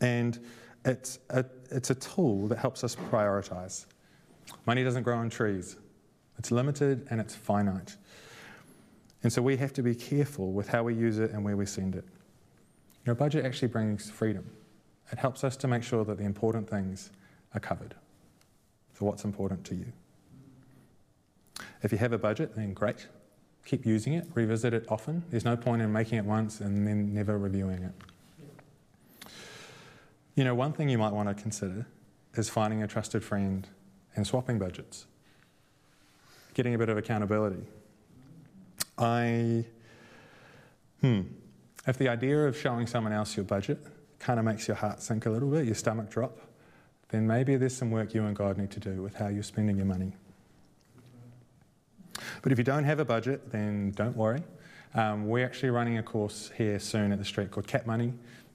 And 0.00 0.38
it's 0.84 1.18
a, 1.30 1.44
it's 1.70 1.90
a 1.90 1.94
tool 1.94 2.48
that 2.48 2.58
helps 2.58 2.82
us 2.82 2.96
prioritize. 2.96 3.86
Money 4.66 4.82
doesn't 4.82 5.04
grow 5.04 5.18
on 5.18 5.30
trees, 5.30 5.76
it's 6.38 6.50
limited 6.50 7.06
and 7.10 7.20
it's 7.20 7.34
finite. 7.34 7.96
And 9.22 9.32
so 9.32 9.40
we 9.40 9.56
have 9.56 9.72
to 9.74 9.82
be 9.82 9.94
careful 9.94 10.52
with 10.52 10.66
how 10.68 10.82
we 10.82 10.94
use 10.94 11.18
it 11.18 11.30
and 11.30 11.44
where 11.44 11.56
we 11.56 11.66
send 11.66 11.94
it. 11.94 12.04
Your 13.04 13.14
budget 13.14 13.44
actually 13.44 13.68
brings 13.68 14.10
freedom. 14.10 14.50
It 15.10 15.18
helps 15.18 15.44
us 15.44 15.56
to 15.58 15.68
make 15.68 15.82
sure 15.82 16.04
that 16.04 16.18
the 16.18 16.24
important 16.24 16.68
things 16.68 17.10
are 17.54 17.60
covered. 17.60 17.94
So, 18.98 19.06
what's 19.06 19.24
important 19.24 19.64
to 19.66 19.74
you? 19.74 19.92
If 21.82 21.92
you 21.92 21.98
have 21.98 22.12
a 22.12 22.18
budget, 22.18 22.54
then 22.54 22.72
great. 22.72 23.08
Keep 23.64 23.86
using 23.86 24.14
it, 24.14 24.26
revisit 24.34 24.74
it 24.74 24.86
often. 24.88 25.24
There's 25.30 25.44
no 25.44 25.56
point 25.56 25.82
in 25.82 25.92
making 25.92 26.18
it 26.18 26.24
once 26.24 26.60
and 26.60 26.86
then 26.86 27.12
never 27.14 27.38
reviewing 27.38 27.82
it. 27.82 27.92
You 30.34 30.44
know, 30.44 30.54
one 30.54 30.72
thing 30.72 30.88
you 30.88 30.98
might 30.98 31.12
want 31.12 31.28
to 31.28 31.34
consider 31.40 31.86
is 32.34 32.48
finding 32.48 32.82
a 32.82 32.86
trusted 32.86 33.22
friend 33.22 33.68
and 34.16 34.26
swapping 34.26 34.58
budgets, 34.58 35.06
getting 36.54 36.74
a 36.74 36.78
bit 36.78 36.88
of 36.88 36.96
accountability. 36.96 37.66
I, 38.98 39.64
hmm, 41.00 41.22
if 41.86 41.98
the 41.98 42.08
idea 42.08 42.46
of 42.46 42.56
showing 42.56 42.86
someone 42.86 43.12
else 43.12 43.36
your 43.36 43.44
budget 43.44 43.78
kind 44.18 44.38
of 44.38 44.44
makes 44.44 44.68
your 44.68 44.76
heart 44.76 45.02
sink 45.02 45.26
a 45.26 45.30
little 45.30 45.50
bit, 45.50 45.66
your 45.66 45.74
stomach 45.74 46.10
drop, 46.10 46.38
then 47.08 47.26
maybe 47.26 47.56
there's 47.56 47.76
some 47.76 47.90
work 47.90 48.14
you 48.14 48.24
and 48.24 48.36
God 48.36 48.56
need 48.56 48.70
to 48.70 48.80
do 48.80 49.02
with 49.02 49.14
how 49.14 49.28
you're 49.28 49.42
spending 49.42 49.76
your 49.76 49.86
money. 49.86 50.12
But 52.40 52.52
if 52.52 52.58
you 52.58 52.64
don't 52.64 52.84
have 52.84 53.00
a 53.00 53.04
budget, 53.04 53.50
then 53.50 53.92
don't 53.92 54.16
worry. 54.16 54.42
Um, 54.94 55.26
we're 55.26 55.44
actually 55.44 55.70
running 55.70 55.98
a 55.98 56.02
course 56.02 56.50
here 56.56 56.78
soon 56.78 57.12
at 57.12 57.18
the 57.18 57.24
street 57.24 57.50
called 57.50 57.66
CAP 57.66 57.86
Money. 57.86 58.12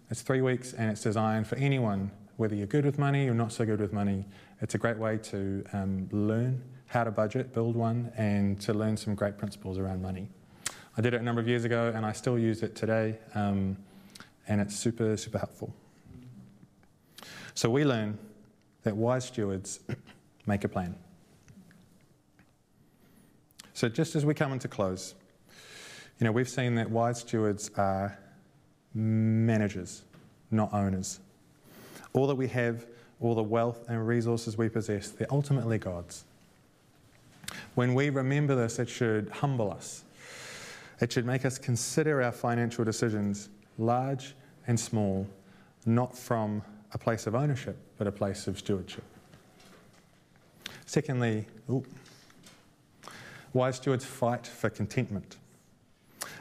It's 0.09 0.21
three 0.21 0.41
weeks 0.41 0.73
and 0.73 0.89
it's 0.89 1.01
designed 1.01 1.47
for 1.47 1.55
anyone, 1.55 2.11
whether 2.37 2.55
you're 2.55 2.67
good 2.67 2.85
with 2.85 2.97
money 2.97 3.27
or 3.27 3.33
not 3.33 3.51
so 3.51 3.65
good 3.65 3.81
with 3.81 3.91
money. 3.91 4.25
It's 4.61 4.75
a 4.75 4.77
great 4.77 4.97
way 4.97 5.17
to 5.17 5.65
um, 5.73 6.07
learn 6.11 6.63
how 6.85 7.03
to 7.03 7.11
budget, 7.11 7.53
build 7.53 7.75
one, 7.75 8.11
and 8.15 8.59
to 8.61 8.73
learn 8.73 8.95
some 8.95 9.15
great 9.15 9.37
principles 9.37 9.77
around 9.77 10.01
money. 10.01 10.29
I 10.97 11.01
did 11.01 11.13
it 11.13 11.21
a 11.21 11.23
number 11.23 11.39
of 11.39 11.47
years 11.47 11.63
ago 11.63 11.91
and 11.95 12.03
I 12.03 12.12
still 12.12 12.39
use 12.39 12.63
it 12.63 12.75
today, 12.75 13.19
um, 13.36 13.77
and 14.47 14.60
it's 14.60 14.75
super, 14.75 15.15
super 15.15 15.38
helpful. 15.38 15.71
So 17.53 17.69
we 17.69 17.86
learn 17.86 18.17
that 18.81 18.95
wise 18.95 19.25
stewards 19.25 19.79
make 20.47 20.63
a 20.63 20.67
plan. 20.67 20.95
So 23.73 23.88
just 23.88 24.15
as 24.15 24.25
we 24.25 24.33
come 24.33 24.53
into 24.53 24.67
close, 24.67 25.13
you 26.19 26.25
know, 26.25 26.31
we've 26.31 26.49
seen 26.49 26.73
that 26.75 26.89
wise 26.89 27.19
stewards 27.19 27.69
are 27.77 28.17
managers, 28.95 30.01
not 30.49 30.73
owners. 30.73 31.19
All 32.13 32.25
that 32.25 32.36
we 32.36 32.47
have, 32.47 32.88
all 33.21 33.36
the 33.36 33.43
wealth 33.43 33.86
and 33.88 34.07
resources 34.07 34.57
we 34.57 34.67
possess, 34.67 35.12
they're 35.12 35.31
ultimately 35.31 35.77
God's. 35.77 36.23
When 37.75 37.93
we 37.93 38.10
remember 38.10 38.55
this, 38.55 38.79
it 38.79 38.89
should 38.89 39.29
humble 39.29 39.71
us. 39.71 40.03
It 40.99 41.12
should 41.12 41.25
make 41.25 41.45
us 41.45 41.57
consider 41.57 42.21
our 42.21 42.31
financial 42.31 42.83
decisions, 42.83 43.49
large 43.77 44.36
and 44.67 44.79
small, 44.79 45.27
not 45.86 46.17
from 46.17 46.63
a 46.93 46.97
place 46.97 47.27
of 47.27 47.36
ownership, 47.36 47.77
but 47.97 48.07
a 48.07 48.12
place 48.12 48.47
of 48.47 48.57
stewardship. 48.57 49.03
Secondly, 50.86 51.45
ooh, 51.69 51.86
wise 53.53 53.75
stewards 53.75 54.05
fight 54.05 54.47
for 54.47 54.69
contentment. 54.69 55.38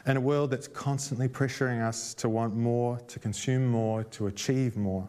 In 0.07 0.16
a 0.16 0.21
world 0.21 0.53
that's 0.53 0.69
constantly 0.69 1.29
pressuring 1.29 1.83
us 1.83 2.14
to 2.14 2.29
want 2.29 2.55
more, 2.55 2.99
to 3.09 3.19
consume 3.19 3.66
more, 3.66 4.05
to 4.05 4.29
achieve 4.29 4.77
more, 4.77 5.09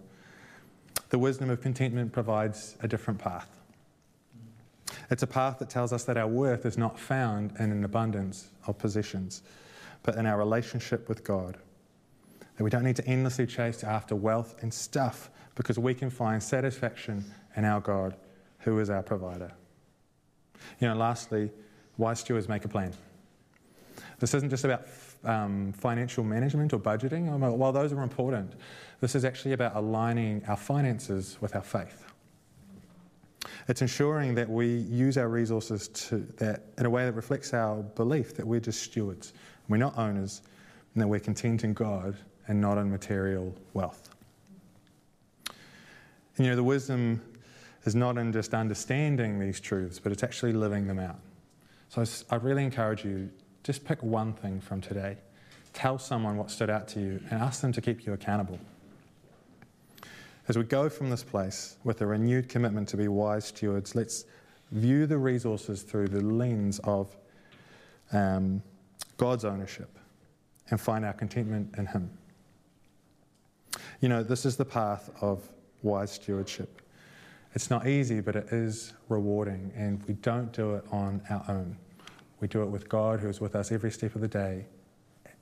the 1.10 1.20
wisdom 1.20 1.50
of 1.50 1.62
contentment 1.62 2.12
provides 2.12 2.76
a 2.82 2.88
different 2.88 3.20
path. 3.20 3.57
It's 5.10 5.24
a 5.24 5.28
path 5.28 5.60
that 5.60 5.70
tells 5.70 5.94
us 5.94 6.04
that 6.06 6.18
our 6.18 6.28
worth 6.28 6.66
is 6.66 6.78
not 6.78 7.00
found 7.00 7.54
in 7.60 7.72
an 7.72 7.84
abundance 7.84 8.50
of 8.66 8.78
possessions, 8.78 9.42
but 10.04 10.16
in 10.16 10.26
our 10.26 10.38
relationship 10.38 11.08
with 11.08 11.24
God. 11.24 11.58
That 12.58 12.64
we 12.64 12.70
don't 12.70 12.84
need 12.84 12.96
to 12.98 13.08
endlessly 13.08 13.48
chase 13.48 13.84
after 13.84 14.16
wealth 14.16 14.56
and 14.62 14.74
stuff 14.74 15.30
because 15.56 15.80
we 15.80 15.94
can 15.94 16.10
find 16.10 16.42
satisfaction 16.42 17.24
in 17.56 17.66
our 17.66 17.80
God, 17.80 18.16
who 18.60 18.80
is 18.80 18.90
our 18.90 19.02
provider. 19.02 19.52
You 20.80 20.90
know, 20.90 20.96
lastly, 20.96 21.52
wise 21.98 22.20
stewards 22.20 22.50
make 22.50 22.66
a 22.66 22.68
plan. 22.68 22.94
This 24.20 24.34
isn't 24.34 24.50
just 24.50 24.64
about 24.64 24.88
um, 25.24 25.74
financial 25.74 26.24
management 26.24 26.74
or 26.74 26.80
budgeting, 26.80 27.28
while 27.38 27.72
those 27.72 27.94
are 27.94 28.04
important, 28.04 28.54
this 29.00 29.16
is 29.16 29.26
actually 29.26 29.54
about 29.54 29.76
aligning 29.76 30.44
our 30.48 30.58
finances 30.58 31.38
with 31.42 31.56
our 31.56 31.62
faith. 31.62 32.06
It's 33.68 33.82
ensuring 33.82 34.34
that 34.36 34.50
we 34.50 34.68
use 34.68 35.18
our 35.18 35.28
resources 35.28 35.90
to 35.90 36.20
that 36.38 36.64
in 36.78 36.86
a 36.86 36.90
way 36.90 37.06
that 37.06 37.14
reflects 37.14 37.54
our 37.54 37.84
belief 37.84 38.34
that 38.36 38.48
we're 38.48 38.62
just 38.62 38.82
stewards, 38.82 39.34
we're 39.68 39.78
not 39.78 39.98
owners, 39.98 40.42
and 40.94 41.02
that 41.02 41.08
we're 41.08 41.20
content 41.20 41.66
in 41.66 41.74
God 41.74 42.16
and 42.48 42.62
not 42.62 42.78
in 42.78 42.90
material 42.90 43.54
wealth. 43.74 44.10
And 46.38 46.46
you 46.46 46.52
know, 46.52 46.56
the 46.56 46.64
wisdom 46.64 47.22
is 47.84 47.94
not 47.94 48.18
in 48.18 48.32
just 48.32 48.54
understanding 48.54 49.38
these 49.38 49.60
truths, 49.60 50.00
but 50.00 50.12
it's 50.12 50.24
actually 50.24 50.54
living 50.54 50.88
them 50.88 51.00
out. 51.00 51.20
So 51.90 52.06
I 52.30 52.36
really 52.36 52.64
encourage 52.64 53.04
you 53.04 53.30
just 53.64 53.84
pick 53.84 54.02
one 54.02 54.34
thing 54.34 54.62
from 54.62 54.80
today. 54.80 55.18
Tell 55.74 55.98
someone 55.98 56.38
what 56.38 56.52
stood 56.52 56.70
out 56.70 56.88
to 56.90 57.02
you 57.02 57.20
and 57.30 57.42
ask 57.42 57.62
them 57.62 57.74
to 57.74 57.82
keep 57.82 58.06
you 58.06 58.14
accountable. 58.14 58.60
As 60.48 60.58
we 60.58 60.64
go 60.64 60.88
from 60.88 61.10
this 61.10 61.24
place 61.24 61.78
with 61.84 62.02
a 62.02 62.06
renewed 62.06 62.48
commitment 62.48 62.88
to 62.90 62.98
be 62.98 63.10
wise 63.10 63.46
stewards, 63.46 63.96
let's 63.96 64.26
view 64.72 65.06
the 65.06 65.18
resources 65.18 65.82
through 65.82 66.08
the 66.08 66.22
lens 66.22 66.80
of 66.86 67.16
um, 68.14 68.64
God's 69.18 69.44
ownership 69.44 69.90
and 70.70 70.80
find 70.80 71.04
our 71.04 71.14
contentment 71.14 71.76
in 71.78 71.86
Him. 71.86 72.10
You 74.00 74.08
know, 74.08 74.24
this 74.24 74.46
is 74.46 74.56
the 74.56 74.66
path 74.66 75.10
of 75.22 75.44
wise 75.84 76.12
stewardship. 76.12 76.82
It's 77.54 77.70
not 77.70 77.88
easy, 77.88 78.22
but 78.22 78.36
it 78.36 78.48
is 78.52 78.94
rewarding, 79.10 79.72
and 79.76 80.02
we 80.08 80.14
don't 80.16 80.52
do 80.54 80.76
it 80.76 80.86
on 80.92 81.22
our 81.30 81.44
own. 81.50 81.76
We 82.40 82.48
do 82.48 82.62
it 82.62 82.68
with 82.68 82.88
God, 82.88 83.20
who 83.20 83.28
is 83.28 83.42
with 83.42 83.56
us 83.56 83.72
every 83.72 83.92
step 83.92 84.16
of 84.16 84.22
the 84.22 84.28
day, 84.28 84.66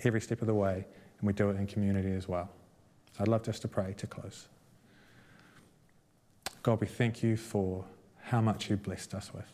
every 0.04 0.22
step 0.22 0.42
of 0.42 0.48
the 0.48 0.54
way, 0.54 0.86
and 1.20 1.28
we 1.28 1.34
do 1.34 1.50
it 1.50 1.58
in 1.58 1.68
community 1.68 2.14
as 2.14 2.28
well. 2.28 2.50
I'd 3.20 3.28
love 3.28 3.44
just 3.44 3.62
to 3.64 3.68
pray 3.68 3.94
to 3.98 4.08
close. 4.08 4.48
God, 6.66 6.82
we 6.82 6.88
thank 6.88 7.22
you 7.22 7.38
for 7.38 7.86
how 8.24 8.42
much 8.42 8.72
you 8.72 8.76
blessed 8.76 9.14
us 9.14 9.32
with. 9.32 9.46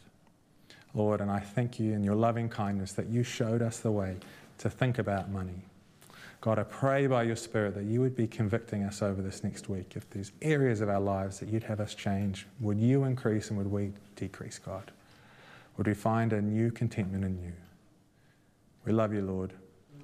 Lord, 0.94 1.20
and 1.20 1.30
I 1.30 1.42
thank 1.42 1.78
you 1.78 1.92
in 1.92 2.06
your 2.06 2.16
loving 2.16 2.48
kindness 2.48 2.94
that 2.94 3.10
you 3.10 3.22
showed 3.22 3.62
us 3.62 3.80
the 3.80 3.92
way 3.92 4.16
to 4.60 4.70
think 4.70 4.98
about 4.98 5.30
money. 5.30 5.66
God, 6.40 6.58
I 6.58 6.64
pray 6.64 7.08
by 7.08 7.24
your 7.24 7.36
Spirit 7.36 7.76
that 7.76 7.84
you 7.84 8.00
would 8.00 8.16
be 8.16 8.28
convicting 8.28 8.84
us 8.84 9.02
over 9.02 9.22
this 9.22 9.44
next 9.44 9.68
week. 9.68 9.92
If 9.98 10.10
there's 10.10 10.32
areas 10.42 10.80
of 10.80 10.88
our 10.88 11.02
lives 11.02 11.42
that 11.42 11.50
you'd 11.50 11.64
have 11.64 11.82
us 11.82 11.96
change, 11.96 12.48
would 12.62 12.80
you 12.80 13.04
increase 13.04 13.50
and 13.50 13.58
would 13.58 13.70
we 13.70 13.92
decrease, 14.16 14.58
God? 14.58 14.90
Would 15.76 15.88
we 15.88 15.94
find 15.94 16.32
a 16.32 16.42
new 16.42 16.72
contentment 16.72 17.26
in 17.26 17.44
you? 17.44 17.52
We 18.86 18.94
love 18.94 19.14
you, 19.14 19.22
Lord. 19.22 19.52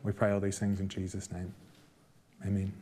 We 0.03 0.11
pray 0.11 0.31
all 0.31 0.41
these 0.41 0.59
things 0.59 0.81
in 0.81 0.89
Jesus' 0.89 1.31
name. 1.31 1.53
Amen. 2.45 2.73